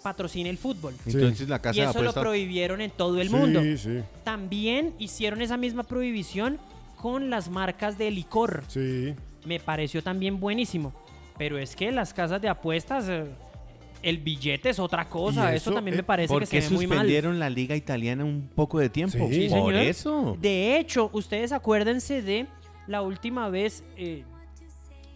[0.03, 0.95] patrocine el fútbol.
[1.07, 3.61] Entonces la casa Y de eso lo prohibieron en todo el Sí, mundo.
[3.77, 6.59] sí, También hicieron esa misma prohibición
[6.97, 8.65] con las marcas de licor.
[8.69, 9.15] sí.
[9.47, 10.93] Me pareció también buenísimo.
[11.39, 13.25] Pero es que las casas de apuestas, eh,
[14.03, 15.55] el billete es otra cosa.
[15.55, 16.99] Eso, eso, también eh, me parece ¿Por que se ve muy mal.
[16.99, 19.17] suspendieron la liga italiana un poco de tiempo?
[19.29, 19.35] Sí.
[19.35, 19.75] Sí, Por señor.
[19.77, 20.37] eso.
[20.41, 22.47] De hecho, ustedes acuérdense de
[22.89, 24.25] la última vez, eh,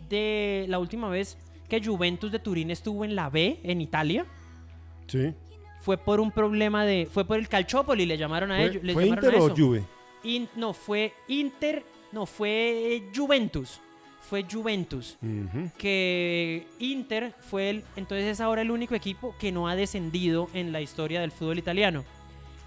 [0.08, 1.36] de la última vez
[1.68, 4.24] que Juventus de Turín estuvo en la B en Italia.
[5.06, 5.32] Sí.
[5.80, 8.84] Fue por un problema de, fue por el Calciopoli, le llamaron a ¿Fue, ellos.
[8.84, 9.56] le fue llamaron Inter a o.
[9.56, 9.84] Juve?
[10.22, 13.80] In- no, fue Inter, no, fue Juventus.
[14.20, 15.18] Fue Juventus.
[15.76, 20.70] Que Inter fue el, entonces es ahora el único equipo que no ha descendido en
[20.72, 22.04] la historia del fútbol italiano.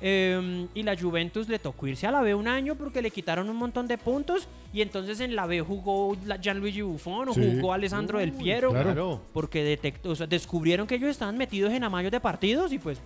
[0.02, 3.50] Eh, y la Juventus le tocó irse a la B un año porque le quitaron
[3.50, 4.48] un montón de puntos.
[4.74, 7.42] Y entonces en la B jugó Gianluigi Buffon o Sí.
[7.60, 8.72] jugó Alessandro Del Piero.
[8.72, 9.22] claro.
[9.34, 13.00] Porque detectó, o sea, descubrieron que ellos estaban metidos en amayos de partidos y pues,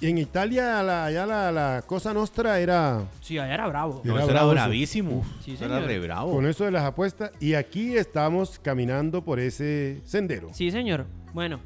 [0.00, 4.00] Y en Italia, la, ya la, la cosa nostra era sí, allá era bravo.
[4.02, 5.24] No, Era eso bravo bravísimo.
[5.44, 5.88] Sí, Eso era señor.
[5.88, 6.32] re bravo.
[6.32, 7.30] con eso de las apuestas.
[7.38, 10.48] Y aquí estamos caminando por ese sendero.
[10.54, 11.06] Sí, señor.
[11.32, 11.60] Bueno.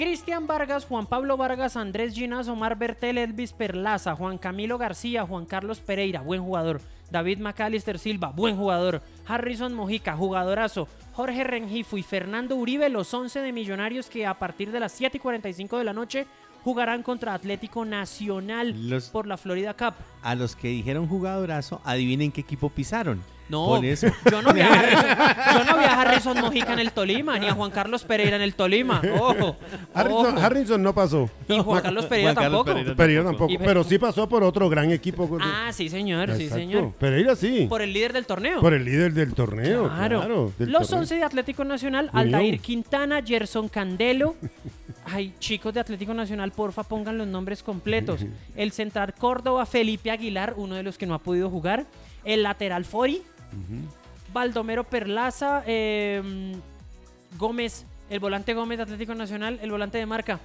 [0.00, 5.44] Cristian Vargas, Juan Pablo Vargas, Andrés Ginas, Omar Bertel, Elvis Perlaza, Juan Camilo García, Juan
[5.44, 6.80] Carlos Pereira, buen jugador.
[7.10, 9.02] David McAllister Silva, buen jugador.
[9.26, 10.88] Harrison Mojica, jugadorazo.
[11.12, 15.18] Jorge Rengifo y Fernando Uribe, los 11 de Millonarios que a partir de las 7
[15.18, 16.26] y 45 de la noche
[16.64, 19.94] jugarán contra Atlético Nacional Los- por la Florida Cup.
[20.22, 23.22] A los que dijeron jugadorazo, adivinen qué equipo pisaron.
[23.48, 23.82] No,
[24.30, 25.06] yo no vi a Harrison,
[25.58, 28.42] yo no vi a Harrison Mojica en el Tolima, ni a Juan Carlos Pereira en
[28.42, 29.02] el Tolima.
[29.18, 29.56] Ojo.
[29.92, 30.38] Harrison, ojo.
[30.40, 31.28] Harrison no pasó.
[31.48, 32.64] Y Juan Carlos Pereira Juan Carlos tampoco.
[32.76, 33.52] Pereira Pereira tampoco.
[33.52, 35.28] Y- Pero sí pasó por otro gran equipo.
[35.40, 36.92] Ah, sí, señor, sí, señor.
[36.92, 37.66] Pereira sí.
[37.68, 38.60] Por el líder del torneo.
[38.60, 39.88] Por el líder del torneo.
[39.88, 40.18] Claro.
[40.20, 40.52] Claro.
[40.56, 41.00] del Los torneo.
[41.00, 42.08] 11 de Atlético Nacional.
[42.12, 44.36] Aldair Quintana, Gerson Candelo.
[45.12, 48.24] Ay, chicos de Atlético Nacional, porfa, pongan los nombres completos.
[48.54, 51.86] El central Córdoba, Felipe Aguilar, uno de los que no ha podido jugar.
[52.24, 53.22] El lateral Fori,
[54.32, 56.54] Baldomero Perlaza, eh,
[57.38, 60.38] Gómez, el volante Gómez de Atlético Nacional, el volante de marca.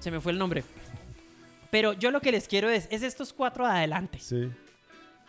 [0.00, 0.64] Se me fue el nombre.
[1.70, 4.18] Pero yo lo que les quiero es, es estos cuatro de adelante.
[4.20, 4.48] Sí.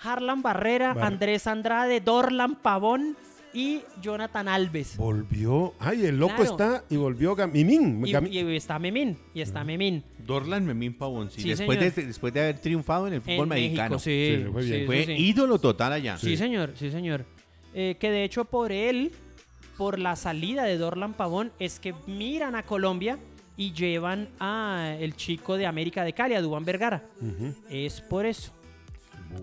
[0.03, 3.17] Harlan Barrera, Bar- Andrés Andrade, Dorlan Pavón
[3.57, 4.97] y Jonathan Alves.
[4.97, 5.73] Volvió.
[5.79, 6.51] Ay, el loco Claro.
[6.51, 8.05] está y volvió Gam- Mimín.
[8.05, 10.03] Y, Gam- y está Memín, y está Memín.
[10.19, 13.95] Dorlan Memín Pavón, sí, después, de, después de haber triunfado en el fútbol En mexicano.
[13.95, 14.45] México, sí.
[14.51, 14.79] Fue bien.
[14.81, 15.23] sí, Fue sí, sí.
[15.25, 16.17] ídolo total allá.
[16.17, 17.25] Sí, señor, sí, señor.
[17.73, 19.11] Eh, que de hecho por él,
[19.77, 23.17] por la salida de Dorlan Pavón, es que miran a Colombia
[23.55, 27.03] y llevan a el chico de América de Cali, a Dubán Vergara.
[27.71, 28.51] Es por eso.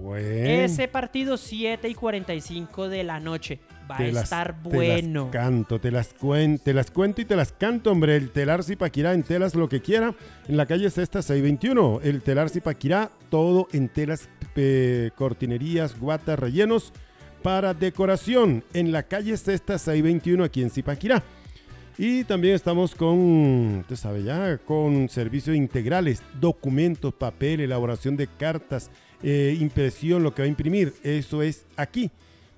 [0.01, 0.49] Bueno.
[0.49, 3.59] Ese partido 7 y 45 de la noche.
[3.91, 5.25] Va a Te las- estar te bueno.
[5.25, 8.17] las canto, te las, cuen- te las cuento y te las canto, hombre.
[8.17, 10.15] El telar Zipaquirá en telas lo que quiera.
[10.49, 12.01] En la calle Sexta 621.
[12.03, 16.93] El telar Zipaquirá, todo en telas, eh, cortinerías, guatas, rellenos
[17.43, 18.65] para decoración.
[18.73, 21.23] En la calle Sexta 621 aquí en Zipaquirá.
[21.99, 28.91] Y también estamos con, usted sabe ya, con servicios integrales, documentos, papel, elaboración de cartas,
[29.23, 30.93] eh, impresión, lo que va a imprimir.
[31.05, 32.11] Eso es aquí.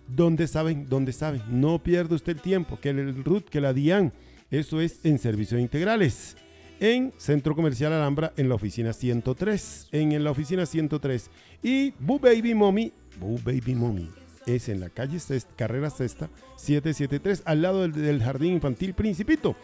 [0.08, 1.42] Donde saben, donde saben.
[1.50, 2.78] No pierda usted el tiempo.
[2.80, 4.12] Que el RUT, que la DIAN.
[4.50, 6.36] Eso es en servicios integrales.
[6.78, 9.88] En Centro Comercial Alhambra, en la oficina 103.
[9.92, 11.30] En, en la oficina 103.
[11.62, 12.92] Y Boo Baby Mommy.
[13.18, 14.08] Boo Baby Mommy.
[14.46, 19.56] es en la calle Cest- Carrera Sexta 773, al lado del, Jardín Infantil Principito.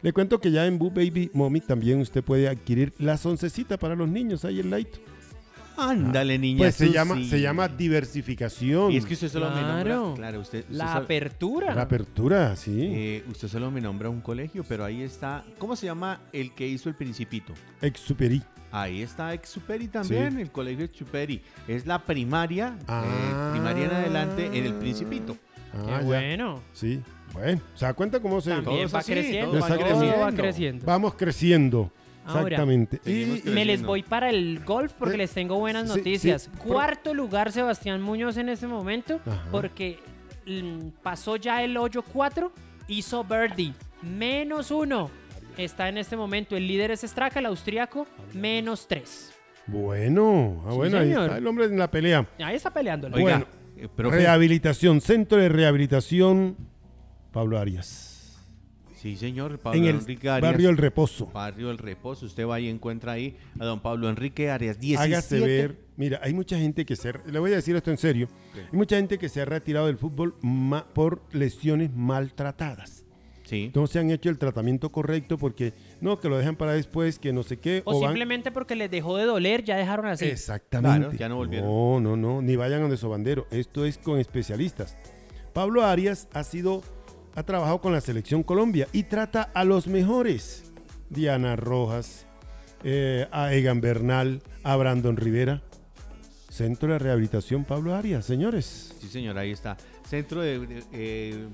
[0.00, 3.94] Le cuento que ya en Boo Baby Mommy también usted puede adquirir las oncecitas para
[3.96, 4.98] los niños ahí en Laito.
[5.80, 6.58] Ándale, niña.
[6.58, 8.92] Pues se llama, se llama diversificación.
[8.92, 9.94] Y es que usted solo me Claro.
[10.00, 10.14] nombra.
[10.16, 10.60] Claro, usted.
[10.60, 11.74] usted La solo- apertura.
[11.74, 12.76] La apertura, sí.
[12.92, 15.44] eh, usted solo me nombra un colegio, pero ahí está.
[15.58, 17.52] ¿Cómo se llama el que hizo el Principito?
[17.80, 18.42] Exuperi.
[18.72, 21.42] Ahí está Exuperi también, el colegio Exuperi.
[21.66, 23.48] Es la primaria, eh, Ah.
[23.52, 25.36] primaria en adelante en el Principito.
[25.72, 26.00] Ah, Qué ya.
[26.02, 26.62] bueno.
[26.72, 27.00] Sí.
[27.32, 28.50] Bueno, ¿se da cuenta cómo se...
[28.50, 29.52] También va así, creciendo.
[29.52, 30.18] todo va todo creciendo.
[30.20, 30.86] va creciendo.
[30.86, 31.92] Vamos creciendo.
[32.24, 33.00] Ahora, Exactamente.
[33.02, 33.50] seguimos Y-.
[33.50, 36.42] Me les voy para el golf porque Eh, les tengo buenas sí, noticias.
[36.42, 36.50] sí.
[36.58, 39.44] Cuarto lugar Sebastián Muñoz en este momento Ajá.
[39.50, 39.98] porque
[40.46, 42.52] mm, pasó ya el hoyo 4,
[42.88, 45.10] hizo birdie, menos uno.
[45.56, 46.56] Está en este momento.
[46.56, 49.32] El líder es Straka, el austriaco, menos 3.
[49.66, 52.26] Bueno, ah, Sí, bueno, ahí está el hombre en la pelea.
[52.38, 53.16] Ahí está peleándolo.
[53.16, 53.46] Oiga,
[53.76, 54.10] Bueno, eh.
[54.10, 56.56] Rehabilitación, Centro de Rehabilitación
[57.32, 58.06] Pablo Arias.
[59.00, 59.58] Sí, señor.
[59.58, 60.52] Pablo en el Enrique Arias.
[60.52, 61.26] barrio El Reposo.
[61.32, 62.26] Barrio El Reposo.
[62.26, 64.78] Usted va y encuentra ahí a don Pablo Enrique Arias.
[64.78, 65.14] 17.
[65.14, 65.76] Hágase ver.
[65.96, 67.12] Mira, hay mucha gente que se...
[67.26, 68.28] Le voy a decir esto en serio.
[68.54, 73.04] Hay mucha gente que se ha retirado del fútbol ma- por lesiones maltratadas.
[73.44, 73.72] Sí.
[73.74, 77.32] No se han hecho el tratamiento correcto porque no, que lo dejan para después, que
[77.32, 77.82] no sé qué.
[77.84, 80.26] O, simplemente porque les dejó de doler, ya dejaron así.
[80.26, 80.98] Exactamente.
[81.00, 81.68] Claro, ya no volvieron.
[81.68, 83.46] No, no, no, ni vayan donde Sobandero.
[83.50, 84.96] Esto es con especialistas.
[85.52, 86.82] Pablo Arias ha sido,
[87.34, 90.72] ha trabajado con la selección Colombia y trata a los mejores.
[91.08, 92.26] Diana Rojas,
[92.84, 95.62] eh, a Egan Bernal, a Brandon Rivera.
[96.48, 98.94] Centro de Rehabilitación Pablo Arias, señores.
[99.00, 99.76] Sí, señor, ahí está.
[100.08, 100.58] Centro de...
[100.66, 101.48] de- eh,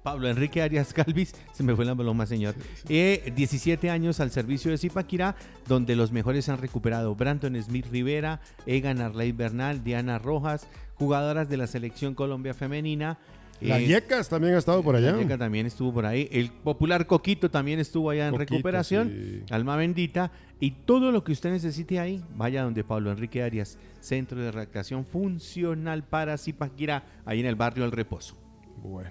[0.00, 2.54] Pablo Enrique Arias Calvis, se me fue la paloma, señor.
[2.88, 5.34] Eh, 17 años al servicio de Zipaquirá,
[5.66, 11.58] donde los mejores han recuperado Brandon Smith Rivera, Egan Arley Bernal, Diana Rojas, jugadoras de
[11.58, 13.18] la selección Colombia femenina.
[13.60, 15.12] Las eh, Yecas también ha estado por allá.
[15.12, 16.28] La Yeca también estuvo por ahí.
[16.30, 19.08] El popular Coquito también estuvo allá en Coquito, recuperación.
[19.10, 19.42] sí.
[19.50, 20.30] Alma bendita.
[20.60, 25.04] Y todo lo que usted necesite ahí, vaya donde Pablo Enrique Arias, Centro de Recreación
[25.04, 28.36] Funcional para Zipaquirá, ahí en el barrio El Reposo.
[28.76, 29.10] Bueno.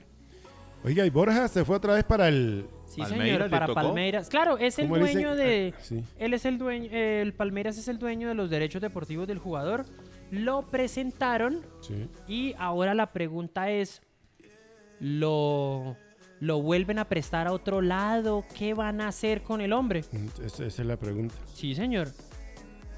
[0.83, 2.67] Oiga, y Borja se fue otra vez para el...
[2.85, 3.73] Sí, Palmeiras señor, para.
[3.73, 4.29] Palmeiras.
[4.29, 5.73] Claro, es el dueño de...
[5.75, 6.03] Ah, sí.
[6.17, 9.85] Él es el dueño, el Palmeiras es el dueño de los derechos deportivos del jugador.
[10.31, 12.07] Lo presentaron Sí.
[12.27, 14.01] y ahora la pregunta es,
[14.99, 15.95] ¿lo,
[16.39, 18.43] ¿lo vuelven a prestar a otro lado?
[18.57, 20.03] ¿Qué van a hacer con el hombre?
[20.11, 21.35] Mm, Esa, esa es la pregunta.
[21.53, 22.09] Sí, señor.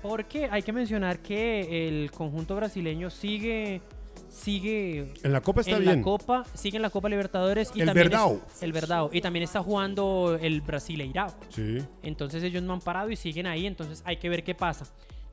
[0.01, 3.81] Porque hay que mencionar que el conjunto brasileño sigue
[4.29, 5.95] sigue En la Copa está en bien.
[5.97, 8.41] la Copa, sigue en la Copa Libertadores y El también Verdao.
[8.53, 11.33] es- el Verdao y también está jugando el Brasileirao.
[11.49, 11.79] Sí.
[12.03, 14.85] Entonces ellos no han parado y siguen ahí, entonces hay que ver qué pasa.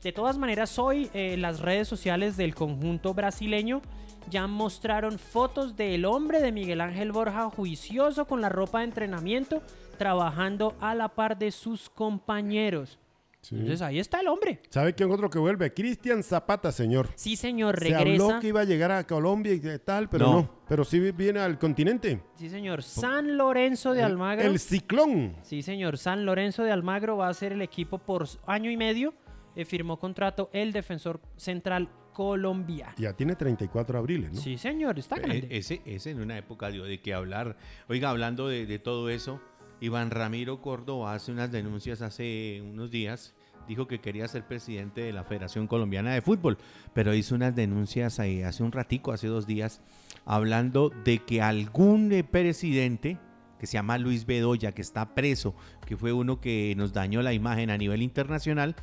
[0.03, 3.83] De todas maneras, hoy eh, las redes sociales del conjunto brasileño
[4.31, 9.63] ya mostraron fotos del hombre de Miguel Ángel Borja juicioso con la ropa de entrenamiento,
[9.99, 12.99] trabajando a la par de sus compañeros.
[13.41, 13.55] sí.
[13.57, 14.61] Entonces ahí está el hombre.
[14.71, 15.73] ¿Sabe quién otro que vuelve?
[15.73, 17.09] Cristian Zapata, señor.
[17.17, 18.41] Sí, señor, Se habló regresa.
[18.41, 20.33] que iba a llegar a Colombia y tal, pero no.
[20.43, 20.51] No.
[20.69, 22.21] Pero sí viene al continente.
[22.37, 22.83] Sí, señor.
[22.83, 24.45] San Lorenzo de El- Almagro.
[24.45, 25.37] El ciclón.
[25.43, 25.99] Sí, señor.
[25.99, 29.15] San Lorenzo de Almagro va a ser el equipo por año y medio.
[29.57, 32.95] Eh, firmó contrato el defensor central colombiano.
[32.99, 34.41] Ya tiene 34 abriles, ¿no?
[34.41, 34.99] Sí, señor.
[34.99, 35.49] Está E- grande.
[35.51, 37.57] Ese, ese en una época dio de qué hablar.
[37.89, 39.41] Oiga, hablando de, de todo eso,
[39.81, 43.35] Iván Ramiro Córdoba hace unas denuncias hace unos días.
[43.69, 46.57] Dijo que quería ser presidente de la Federación Colombiana de Fútbol,
[46.95, 49.81] pero hizo unas denuncias ahí hace un ratico, hace dos días,
[50.25, 53.19] hablando de que algún eh, presidente
[53.59, 55.55] que se llama Luis Bedoya, que está preso,
[55.87, 58.77] que fue uno que nos dañó la imagen a nivel internacional,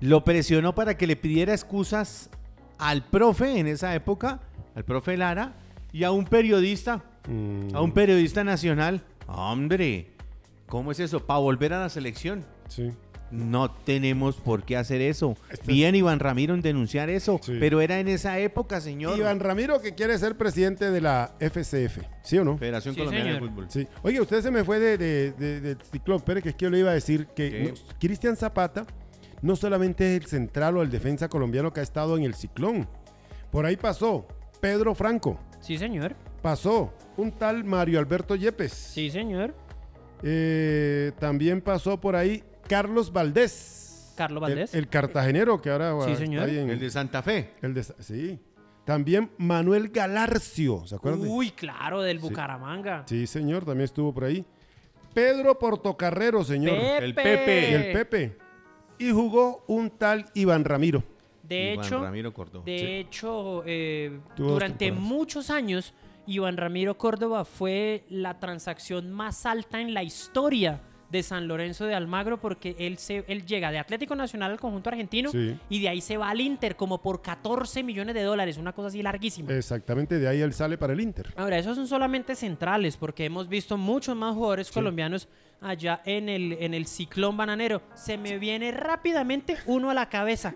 [0.00, 2.30] lo presionó para que le pidiera excusas
[2.78, 4.40] al profe en esa época,
[4.74, 5.54] al profe Lara,
[5.92, 9.02] y a un periodista, Mm, a un periodista nacional.
[9.26, 10.06] Hombre,
[10.66, 11.26] ¿cómo es eso?
[11.26, 12.44] ¿Para volver a la selección?
[12.68, 12.92] Sí.
[13.32, 15.36] No tenemos por qué hacer eso.
[15.50, 17.56] Esto es- Bien, Iván Ramiro, en denunciar eso, Sí.
[17.58, 19.18] pero era en esa época, señor.
[19.18, 22.02] Iván Ramiro que quiere ser presidente de la FCF.
[22.22, 22.56] ¿Sí o no?
[22.56, 23.38] Federación Sí, Colombiana de.
[23.40, 23.66] Fútbol.
[23.68, 23.88] Sí.
[24.04, 26.18] Oye, usted se me fue de, de, de- del ciclón.
[26.18, 28.86] Espere, que es que yo le iba a decir que Cristian Zapata
[29.42, 32.88] no solamente es el central o el defensa colombiano que ha estado en el ciclón.
[33.50, 34.26] Por ahí pasó
[34.60, 35.38] Pedro Franco.
[35.60, 36.14] Sí, señor.
[36.42, 38.72] Pasó un tal Mario Alberto Yepes.
[38.72, 39.54] Sí, señor.
[40.22, 44.12] Eh, también pasó por ahí Carlos Valdés.
[44.16, 44.74] Carlos El- Valdés.
[44.74, 46.44] El, cartagenero que ahora Sí, está señor.
[46.44, 47.50] ahí en- El de Santa Fe.
[47.62, 48.38] el de- sí.
[48.84, 51.26] También Manuel Galarcio, ¿se acuerdan?
[51.26, 53.02] Uy, claro, del Bucaramanga.
[53.06, 54.44] Sí, señor, también estuvo por ahí.
[55.12, 56.76] Pedro Portocarrero, señor.
[56.78, 57.04] Pepe.
[57.04, 57.70] El Pepe.
[57.70, 58.38] Y el Pepe.
[58.98, 61.02] Y jugó un tal Iván Ramiro.
[61.42, 62.64] De Iván hecho, Ramiro Córdoba.
[62.64, 62.84] de Sí.
[62.86, 65.10] hecho eh, durante temporadas.
[65.10, 65.94] muchos años,
[66.26, 71.94] Iván Ramiro Córdoba fue la transacción más alta en la historia de San Lorenzo de
[71.94, 75.56] Almagro porque él, se, él llega de Atlético Nacional al conjunto argentino Sí.
[75.70, 78.88] y de ahí se va al Inter como por 14 millones de dólares, una cosa
[78.88, 79.52] así larguísima.
[79.54, 81.32] Exactamente, de ahí él sale para el Inter.
[81.36, 85.28] Ahora, esos son solamente centrales, porque hemos visto muchos más jugadores colombianos
[85.60, 87.82] allá en el, en el ciclón bananero.
[87.94, 90.54] Se me viene rápidamente uno a la cabeza.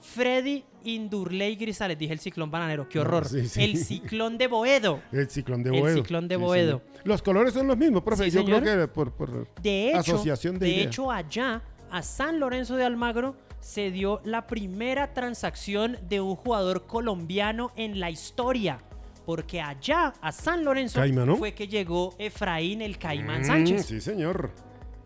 [0.00, 3.26] Freddy Indurley Grisales, dije el ciclón bananero, qué horror.
[3.26, 3.62] Sí, sí.
[3.62, 5.00] El ciclón de Boedo.
[5.12, 5.96] El ciclón de El Boedo.
[5.96, 6.82] ciclón de Boedo.
[7.04, 8.30] Los colores son los mismos, profe.
[8.30, 8.62] Yo señor.
[8.62, 10.86] creo que por, por De hecho, asociación de, de ideas.
[10.88, 16.86] hecho, allá a San Lorenzo de Almagro se dio la primera transacción de un jugador
[16.86, 18.80] colombiano en la historia.
[19.26, 21.00] Porque allá a San Lorenzo
[21.38, 23.86] fue que llegó Efraín el Caimán Mm, Sánchez.
[23.86, 24.50] Sí, señor.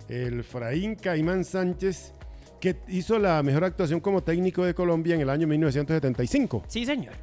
[0.09, 2.15] El Fraín Caimán Sánchez,
[2.61, 6.65] que hizo la mejor actuación como técnico de Colombia en el año 1975.
[6.67, 7.15] Sí, señor.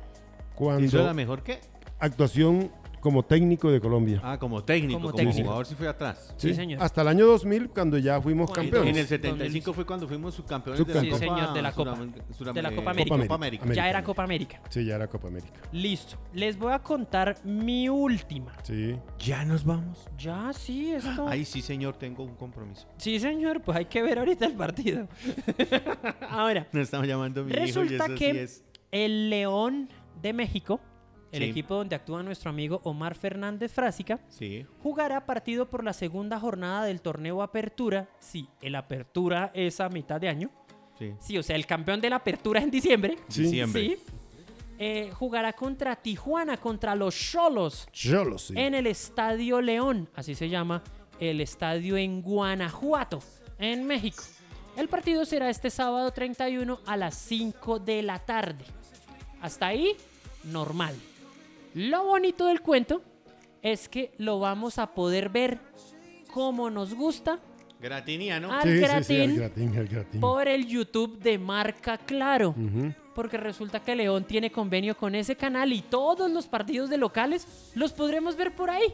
[0.54, 1.60] Cuando ¿Hizo la mejor qué?
[2.00, 2.72] actuación
[3.06, 4.20] como técnico de Colombia.
[4.24, 5.44] Ah, como técnico, Como como, técnico.
[5.44, 6.34] jugador sí fue atrás.
[6.38, 6.82] Sí, señor.
[6.82, 8.90] Hasta el año 2000, cuando ya fuimos campeones.
[8.90, 11.20] En el 75 fue cuando fuimos subcampeones de la Subcampeón.
[11.20, 11.96] Copa, Sí, señor, de la Copa.
[12.36, 13.16] Suram- De la Copa América.
[13.18, 13.64] Copa América.
[13.64, 13.84] América.
[13.84, 14.62] Ya era Copa América.
[14.70, 15.60] Sí, ya era Copa América.
[15.72, 16.18] Listo.
[16.34, 18.54] Les voy a contar mi última.
[18.64, 18.96] Sí.
[19.20, 20.08] Ya nos vamos.
[20.18, 21.28] Ya, sí, esto.
[21.28, 22.88] Ahí sí, señor, tengo un compromiso.
[22.98, 25.08] Sí, señor, pues hay que ver ahorita el partido.
[26.30, 28.64] Ahora, Me estaba llamando mi hijo y resulta eso que sí es.
[28.92, 29.90] el León
[30.22, 30.80] de México,
[31.36, 31.50] el Sí.
[31.50, 34.66] equipo donde actúa nuestro amigo Omar Fernández Frásica, Sí.
[34.82, 38.08] jugará partido por la segunda jornada del torneo Apertura.
[38.20, 40.50] Sí, el Apertura es a mitad de año.
[40.98, 41.14] Sí.
[41.20, 43.18] Sí, o sea, el campeón de la Apertura en diciembre.
[43.28, 43.44] Sí.
[43.44, 43.82] Diciembre.
[43.82, 43.98] Sí.
[44.78, 48.54] Eh, jugará contra Tijuana, contra los Cholos, Yo lo sé.
[48.60, 50.84] en el Estadio León, así se llama,
[51.20, 53.20] el estadio en Guanajuato,
[53.58, 54.22] en México.
[54.76, 58.66] El partido será este sábado 31 a las 5 de la tarde.
[59.40, 59.96] Hasta ahí,
[60.44, 60.94] normal.
[61.76, 63.02] Lo bonito del cuento
[63.62, 65.60] es que lo vamos a poder ver
[66.34, 67.40] como nos gusta
[67.80, 68.52] Gratiniano.
[68.52, 70.22] al Sí, gratín, el gratín.
[70.22, 72.56] por el YouTube de Marca Claro.
[73.14, 77.72] Porque resulta que León tiene convenio con ese canal y todos los partidos de locales
[77.76, 78.94] los podremos ver por ahí.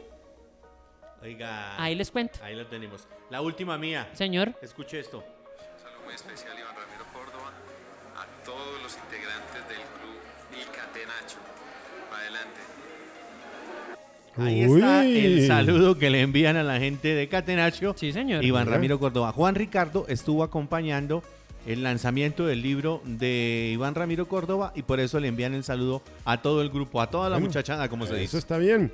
[1.22, 1.80] Oiga.
[1.80, 2.38] Ahí les cuento.
[2.42, 3.06] Ahí lo tenemos.
[3.30, 4.08] La última mía.
[4.12, 5.22] Señor, Escuche esto.
[5.80, 7.52] saludo muy especial Iván Ramiro Córdoba,
[8.16, 10.18] a todos los integrantes del club
[10.60, 11.38] Il Catenacho.
[12.12, 12.60] Adelante.
[14.36, 17.94] Ahí está el saludo que le envían a la gente de Catenacho.
[17.96, 18.44] sí, señor.
[18.44, 18.76] Iván Mira.
[18.76, 19.32] Ramiro Córdoba.
[19.32, 21.22] Juan Ricardo estuvo acompañando
[21.66, 26.02] el lanzamiento del libro de Iván Ramiro Córdoba y por eso le envían el saludo
[26.24, 28.38] a todo el grupo, a toda la Bueno, muchachada, como se Eso dice.
[28.38, 28.92] está bien.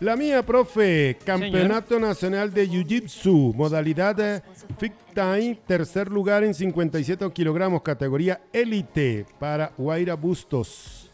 [0.00, 4.42] La mía, profe, Campeonato Nacional de Jiu-Jitsu, modalidad eh,
[4.78, 11.09] Fit Time, tercer lugar en 57 kilogramos, categoría élite para Guaira Bustos.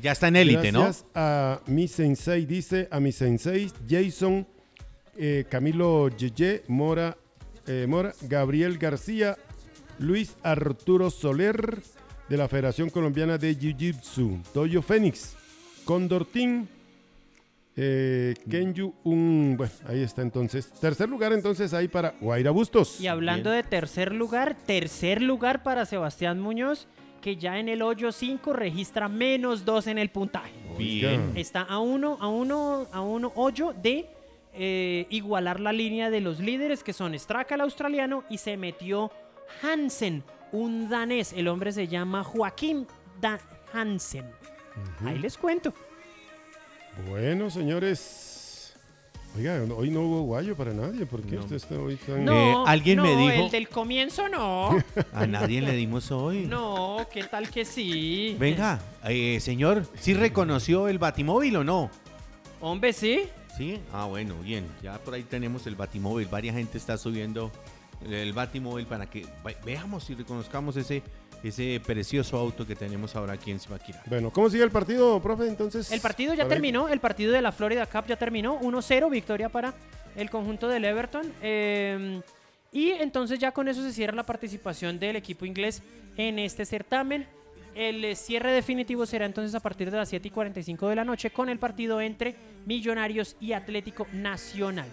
[0.00, 0.84] Ya está en élite, ¿no?
[0.84, 4.46] Gracias a mi sensei, dice a mi sensei Jason,
[5.16, 7.16] eh, Camilo Yeye, Mora,
[7.66, 9.36] eh, Mora, Gabriel García,
[9.98, 11.82] Luis Arturo Soler,
[12.28, 15.34] de la Federación Colombiana de Jiu-Jitsu, Toyo Fénix,
[15.84, 16.68] Condor Team,
[17.76, 20.70] eh, Kenyu, un, bueno, ahí está entonces.
[20.80, 23.00] Tercer lugar entonces ahí para Guaira Bustos.
[23.00, 26.86] Y hablando de tercer lugar, tercer lugar para Sebastián Muñoz,
[27.20, 30.52] que ya en el hoyo 5 registra menos 2 en el puntaje.
[30.78, 31.32] Bien.
[31.36, 34.08] Está a uno, a uno, a uno hoyo de
[34.52, 39.10] eh, igualar la línea de los líderes, que son Straka el australiano y se metió
[39.62, 41.32] Hansen, un danés.
[41.32, 42.86] El hombre se llama Joaquín
[43.20, 43.38] Dan
[43.72, 44.24] Hansen.
[45.04, 45.72] Ahí les cuento.
[47.08, 48.29] Bueno, señores.
[49.36, 51.06] Oiga, hoy no hubo guayo para nadie.
[51.06, 51.42] ¿Por qué No.
[51.42, 52.24] usted está hoy tan...
[52.24, 54.70] No, alguien no, me dijo- el del comienzo no.
[55.12, 56.46] A nadie le dimos hoy.
[56.46, 58.36] No, ¿qué tal que sí?
[58.40, 61.90] Venga, eh, señor, ¿sí reconoció el batimóvil o no?
[62.60, 63.22] Hombre, sí.
[63.56, 63.78] Sí.
[63.92, 64.66] Ah, bueno, bien.
[64.82, 66.26] Ya por ahí tenemos el batimóvil.
[66.26, 67.52] Varias gente está subiendo
[68.10, 71.02] el batimóvil para que ve- veamos y reconozcamos ese,
[71.42, 74.02] ese precioso auto que tenemos ahora aquí en Zipaquirá.
[74.06, 75.46] Bueno, ¿cómo sigue el partido, profe?
[75.46, 75.90] Entonces.
[75.90, 79.74] El partido ya terminó, el partido de la Florida Cup ya terminó, 1-0, victoria para
[80.16, 81.32] el conjunto del Everton.
[81.42, 82.20] eh,
[82.72, 85.82] y entonces ya con eso se cierra la participación del equipo inglés
[86.16, 87.26] en este certamen.
[87.74, 91.04] El eh, cierre definitivo será entonces a partir de las 7 y 45 de la
[91.04, 92.34] noche con el partido entre
[92.66, 94.88] Millonarios y Atlético Nacional.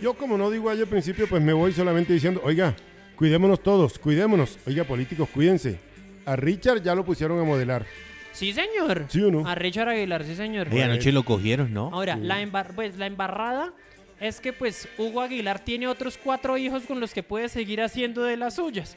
[0.00, 2.76] Yo, como no digo guayo al principio, pues me voy solamente diciendo, oiga,
[3.20, 4.58] cuidémonos todos, cuidémonos.
[4.66, 5.78] Oiga, políticos, cuídense.
[6.24, 7.84] A Richard ya lo pusieron a modelar.
[8.32, 9.04] Sí, señor.
[9.08, 9.46] ¿Sí o no?
[9.46, 10.68] A Richard Aguilar, sí, señor.
[10.72, 11.90] Y anoche lo cogieron, ¿no?
[11.92, 13.74] Ahora, la, embar- pues, la embarrada
[14.20, 18.22] es que pues Hugo Aguilar tiene otros cuatro hijos con los que puede seguir haciendo
[18.22, 18.96] de las suyas.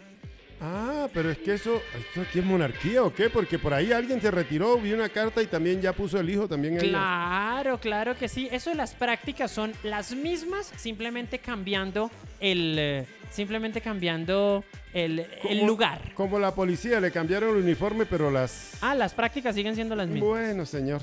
[0.65, 3.29] Ah, pero es que eso, ¿esto aquí es monarquía o qué?
[3.29, 6.47] Porque por ahí alguien se retiró, vi una carta y también ya puso el hijo
[6.47, 6.77] también.
[6.77, 8.47] Claro, claro que sí.
[8.49, 12.09] Eso las prácticas son las mismas, simplemente cambiando
[12.39, 14.63] el, eh, simplemente cambiando
[14.93, 15.99] el, el lugar.
[16.13, 18.77] Como la policía, le cambiaron el uniforme, pero las...
[18.81, 20.29] Ah, las prácticas siguen siendo las mismas.
[20.29, 21.01] Bueno, señor.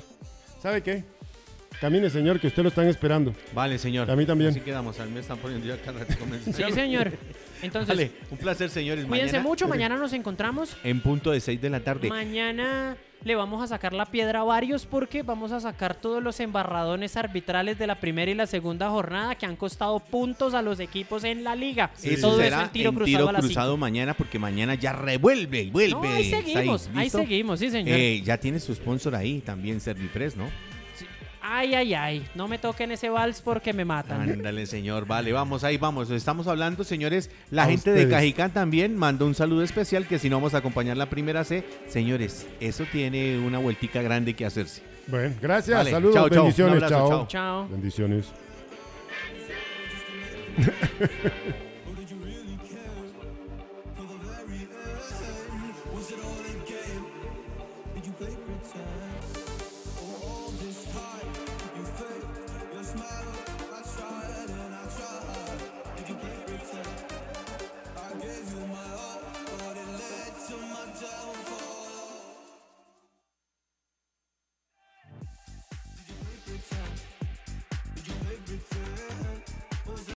[0.59, 1.03] ¿Sabe qué?
[1.81, 3.33] Camine, señor, que usted lo están esperando.
[3.55, 4.11] Vale, señor.
[4.11, 4.51] A mí también.
[4.51, 4.99] Así quedamos.
[4.99, 6.13] A mí me están poniendo ya cada rato.
[6.53, 7.11] Sí, señor.
[7.63, 9.05] Entonces, Vale, un placer, señores.
[9.05, 9.67] cuídense Mañana, mucho.
[9.67, 10.77] Mañana nos encontramos.
[10.83, 12.07] En punto de 6 de la tarde.
[12.07, 16.39] Mañana le vamos a sacar la piedra a varios porque vamos a sacar todos los
[16.39, 20.79] embarradones arbitrales de la primera y la segunda jornada que han costado puntos a los
[20.79, 21.89] equipos en la liga.
[22.03, 24.75] Eso Todo será eso en tiro en cruzado tiro a las cruzado mañana porque mañana
[24.75, 25.93] ya revuelve y vuelve.
[25.93, 27.97] No, ahí seguimos, ahí seguimos, sí, señor.
[27.97, 30.45] Eh, ya tiene su sponsor ahí, también Servipress, ¿no?
[31.43, 32.27] Ay, ay, ay.
[32.35, 34.21] No me toquen ese vals porque me matan.
[34.29, 35.05] Ándale, señor.
[35.07, 36.09] Vale, vamos, ahí vamos.
[36.11, 37.31] Estamos hablando, señores.
[37.49, 38.07] La A gente de.
[38.09, 41.63] Cajicán también mandó un saludo especial que si no vamos a acompañar la primera C.
[41.87, 44.83] Señores, eso tiene una vueltica grande que hacerse.
[45.07, 46.43] Bueno, gracias, Vale, saludos, chao, chao.
[46.43, 47.09] bendiciones, Un abrazo, chao.
[47.09, 47.27] chao.
[47.27, 47.67] Chao.
[47.69, 48.25] Bendiciones.